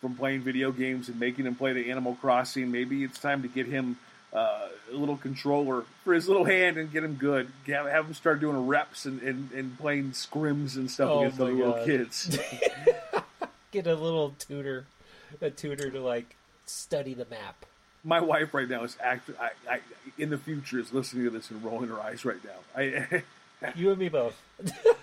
from 0.00 0.14
playing 0.14 0.42
video 0.42 0.70
games 0.70 1.08
and 1.08 1.18
making 1.18 1.46
him 1.46 1.56
play 1.56 1.72
the 1.72 1.90
Animal 1.90 2.16
Crossing, 2.20 2.70
maybe 2.70 3.02
it's 3.02 3.18
time 3.18 3.42
to 3.42 3.48
get 3.48 3.66
him 3.66 3.98
uh, 4.36 4.68
a 4.92 4.94
little 4.96 5.16
controller 5.16 5.84
for 6.04 6.12
his 6.12 6.28
little 6.28 6.44
hand 6.44 6.76
and 6.76 6.92
get 6.92 7.02
him 7.02 7.14
good. 7.14 7.50
Have, 7.66 7.86
have 7.86 8.06
him 8.06 8.14
start 8.14 8.38
doing 8.38 8.66
reps 8.66 9.06
and, 9.06 9.22
and, 9.22 9.50
and 9.52 9.78
playing 9.78 10.10
scrims 10.10 10.76
and 10.76 10.90
stuff 10.90 11.08
Oh 11.10 11.20
against 11.20 11.38
my 11.38 11.46
other 11.46 11.54
little 11.54 11.84
kids. 11.84 12.38
Get 13.72 13.86
a 13.86 13.94
little 13.94 14.34
tutor, 14.38 14.86
a 15.40 15.50
tutor 15.50 15.90
to 15.90 16.00
like 16.00 16.36
study 16.66 17.14
the 17.14 17.26
map. 17.30 17.66
My 18.04 18.20
wife 18.20 18.54
right 18.54 18.68
now 18.68 18.84
is 18.84 18.96
act. 19.02 19.30
I, 19.40 19.50
I, 19.68 19.80
in 20.18 20.30
the 20.30 20.38
future 20.38 20.78
is 20.78 20.92
listening 20.92 21.24
to 21.24 21.30
this 21.30 21.50
and 21.50 21.64
rolling 21.64 21.88
her 21.88 22.00
eyes 22.00 22.24
right 22.24 22.38
now. 22.44 22.80
I, 22.80 23.22
You 23.74 23.90
and 23.90 23.98
me 23.98 24.10
both. 24.10 24.36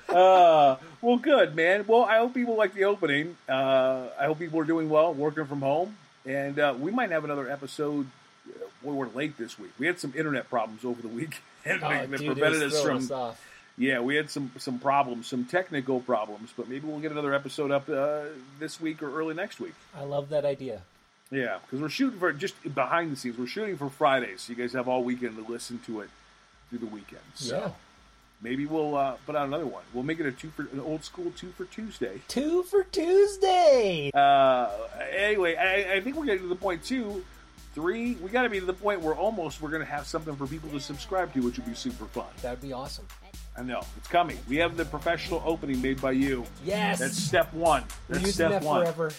uh, 0.09 0.75
well, 1.01 1.17
good 1.17 1.55
man. 1.55 1.85
Well, 1.87 2.03
I 2.03 2.17
hope 2.17 2.35
people 2.35 2.55
like 2.55 2.75
the 2.75 2.85
opening. 2.85 3.35
Uh, 3.49 4.09
I 4.19 4.25
hope 4.25 4.37
people 4.37 4.59
are 4.59 4.63
doing 4.63 4.89
well, 4.89 5.11
working 5.11 5.45
from 5.45 5.61
home, 5.61 5.97
and 6.23 6.59
uh, 6.59 6.75
we 6.79 6.91
might 6.91 7.09
have 7.09 7.23
another 7.23 7.49
episode. 7.49 8.07
Well, 8.83 8.95
we're 8.95 9.07
late 9.09 9.37
this 9.37 9.57
week. 9.57 9.71
We 9.79 9.87
had 9.87 9.99
some 9.99 10.13
internet 10.15 10.49
problems 10.49 10.83
over 10.85 11.01
the 11.01 11.07
weekend 11.07 11.41
Oh, 11.65 11.79
that 11.89 12.11
dude, 12.11 12.25
prevented 12.25 12.63
us 12.63 12.81
from. 12.81 12.97
us. 13.11 13.37
Yeah, 13.77 14.01
we 14.01 14.15
had 14.15 14.29
some 14.29 14.51
some 14.59 14.77
problems, 14.79 15.25
some 15.27 15.45
technical 15.45 15.99
problems, 15.99 16.51
but 16.55 16.67
maybe 16.69 16.87
we'll 16.87 16.99
get 16.99 17.11
another 17.11 17.33
episode 17.33 17.71
up 17.71 17.89
uh, 17.89 18.25
this 18.59 18.79
week 18.79 19.01
or 19.01 19.17
early 19.19 19.33
next 19.33 19.59
week. 19.59 19.73
I 19.97 20.03
love 20.03 20.29
that 20.29 20.45
idea. 20.45 20.81
Yeah, 21.31 21.57
because 21.65 21.81
we're 21.81 21.89
shooting 21.89 22.19
for 22.19 22.31
just 22.33 22.53
behind 22.75 23.11
the 23.11 23.15
scenes. 23.15 23.37
We're 23.37 23.47
shooting 23.47 23.77
for 23.77 23.89
Fridays, 23.89 24.41
so 24.41 24.51
you 24.53 24.57
guys 24.57 24.73
have 24.73 24.87
all 24.87 25.03
weekend 25.03 25.37
to 25.43 25.51
listen 25.51 25.79
to 25.87 26.01
it 26.01 26.09
through 26.69 26.79
the 26.79 26.85
weekend. 26.85 27.21
So 27.33 27.57
Yeah. 27.57 27.71
maybe 28.41 28.67
we'll 28.67 28.95
uh, 28.95 29.13
put 29.25 29.35
out 29.35 29.47
another 29.47 29.65
one. 29.65 29.81
We'll 29.93 30.03
make 30.03 30.19
it 30.19 30.27
a 30.27 30.31
two 30.31 30.49
for 30.49 30.63
an 30.71 30.79
old 30.79 31.03
school 31.03 31.31
two 31.35 31.49
for 31.57 31.65
Tuesday. 31.65 32.21
Two 32.27 32.61
for 32.63 32.83
Tuesday. 32.83 34.11
Uh, 34.13 34.69
anyway, 35.11 35.55
I, 35.55 35.95
I 35.95 36.01
think 36.01 36.15
we're 36.15 36.25
getting 36.25 36.43
to 36.43 36.47
the 36.47 36.55
point 36.55 36.83
too. 36.83 37.25
Three, 37.73 38.13
we 38.15 38.29
got 38.29 38.43
to 38.43 38.49
be 38.49 38.59
to 38.59 38.65
the 38.65 38.73
point 38.73 39.01
where 39.01 39.15
almost 39.15 39.61
we're 39.61 39.69
going 39.69 39.81
to 39.83 39.89
have 39.91 40.05
something 40.05 40.35
for 40.35 40.45
people 40.45 40.69
to 40.69 40.79
subscribe 40.79 41.33
to, 41.33 41.41
which 41.41 41.57
would 41.57 41.65
be 41.65 41.73
super 41.73 42.05
fun. 42.05 42.25
That'd 42.41 42.61
be 42.61 42.71
awesome. 42.71 43.05
I 43.57 43.63
know 43.63 43.81
it's 43.97 44.07
coming. 44.07 44.37
We 44.47 44.57
have 44.57 44.77
the 44.77 44.85
professional 44.85 45.41
opening 45.45 45.81
made 45.81 45.99
by 46.01 46.11
you. 46.11 46.45
Yes. 46.63 46.99
That's 46.99 47.17
step 47.17 47.51
one. 47.53 47.83
That's 48.09 48.21
using 48.21 48.33
step 48.33 48.51
that 48.51 48.63
one. 48.63 48.81
forever. 48.83 49.11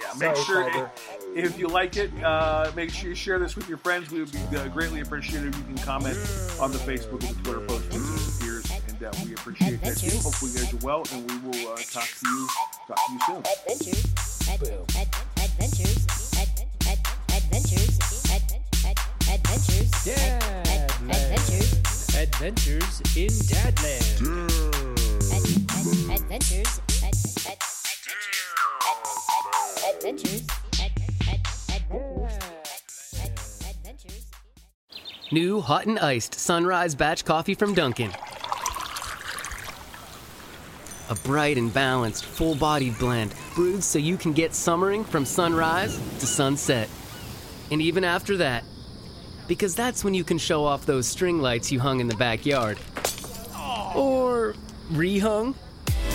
Yeah, 0.00 0.06
make 0.18 0.36
Sorry, 0.36 0.44
sure 0.44 0.70
Fiverr. 0.70 0.90
if 1.34 1.58
you 1.58 1.66
like 1.66 1.96
it, 1.96 2.10
uh, 2.22 2.70
make 2.76 2.90
sure 2.90 3.08
you 3.08 3.14
share 3.14 3.38
this 3.38 3.56
with 3.56 3.68
your 3.68 3.78
friends. 3.78 4.10
We 4.10 4.20
would 4.20 4.30
be 4.32 4.38
uh, 4.56 4.68
greatly 4.68 5.00
appreciated 5.00 5.48
if 5.48 5.56
you 5.58 5.64
can 5.64 5.78
comment 5.78 6.16
on 6.60 6.70
the 6.72 6.78
Facebook 6.78 7.26
and 7.26 7.36
the 7.36 7.42
Twitter 7.42 7.60
post 7.66 7.90
when 7.90 8.02
it 8.02 8.38
appears, 8.38 8.70
and 8.88 9.02
uh, 9.02 9.10
we 9.24 9.32
appreciate 9.32 9.80
that 9.82 9.96
too. 9.96 10.06
Adventures. 10.06 10.22
Hopefully, 10.22 10.50
you 10.52 10.58
guys 10.58 10.74
are 10.74 10.86
well, 10.86 11.04
and 11.12 11.30
we 11.30 11.38
will 11.48 11.72
uh, 11.72 11.76
talk 11.90 12.04
to 12.06 12.28
you 12.28 12.48
talk 12.86 12.98
to 13.06 13.12
you 13.12 13.18
soon. 13.26 13.36
Adventures. 13.38 14.48
Ad, 14.50 14.60
Boom. 14.60 14.86
ad, 14.96 15.08
adventures. 15.42 16.77
Adventures. 17.58 17.98
Adventures. 19.34 19.90
Dad. 20.04 20.92
Adventures. 21.10 21.74
Adventures 22.14 23.02
in 23.16 23.30
Dadland. 23.50 24.06
Adventures. 26.14 26.78
Adventures. 27.02 27.50
Adventures. 33.66 34.22
New 35.32 35.60
hot 35.60 35.86
and 35.86 35.98
iced 35.98 36.36
sunrise 36.36 36.94
batch 36.94 37.24
coffee 37.24 37.54
from 37.54 37.74
Dunkin'. 37.74 38.12
A 41.10 41.16
bright 41.24 41.58
and 41.58 41.74
balanced, 41.74 42.24
full 42.24 42.54
bodied 42.54 42.96
blend 42.98 43.34
brewed 43.56 43.82
so 43.82 43.98
you 43.98 44.16
can 44.16 44.32
get 44.32 44.54
summering 44.54 45.02
from 45.02 45.24
sunrise 45.24 45.98
to 46.20 46.26
sunset. 46.26 46.88
And 47.70 47.82
even 47.82 48.04
after 48.04 48.36
that, 48.38 48.64
because 49.46 49.74
that's 49.74 50.04
when 50.04 50.14
you 50.14 50.24
can 50.24 50.38
show 50.38 50.64
off 50.64 50.86
those 50.86 51.06
string 51.06 51.40
lights 51.40 51.72
you 51.72 51.80
hung 51.80 52.00
in 52.00 52.08
the 52.08 52.16
backyard. 52.16 52.78
Or 53.94 54.54
rehung. 54.92 55.54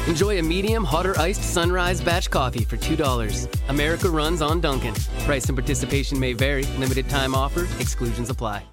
Enjoy 0.07 0.37
a 0.39 0.43
medium 0.43 0.83
hot 0.83 1.05
or 1.05 1.17
iced 1.19 1.43
sunrise 1.43 2.01
batch 2.01 2.29
coffee 2.29 2.63
for 2.63 2.77
$2. 2.77 3.69
America 3.69 4.09
runs 4.09 4.41
on 4.41 4.61
Dunkin'. 4.61 4.95
Price 5.25 5.45
and 5.45 5.57
participation 5.57 6.19
may 6.19 6.33
vary. 6.33 6.63
Limited 6.77 7.09
time 7.09 7.33
offer. 7.33 7.67
Exclusions 7.79 8.29
apply. 8.29 8.72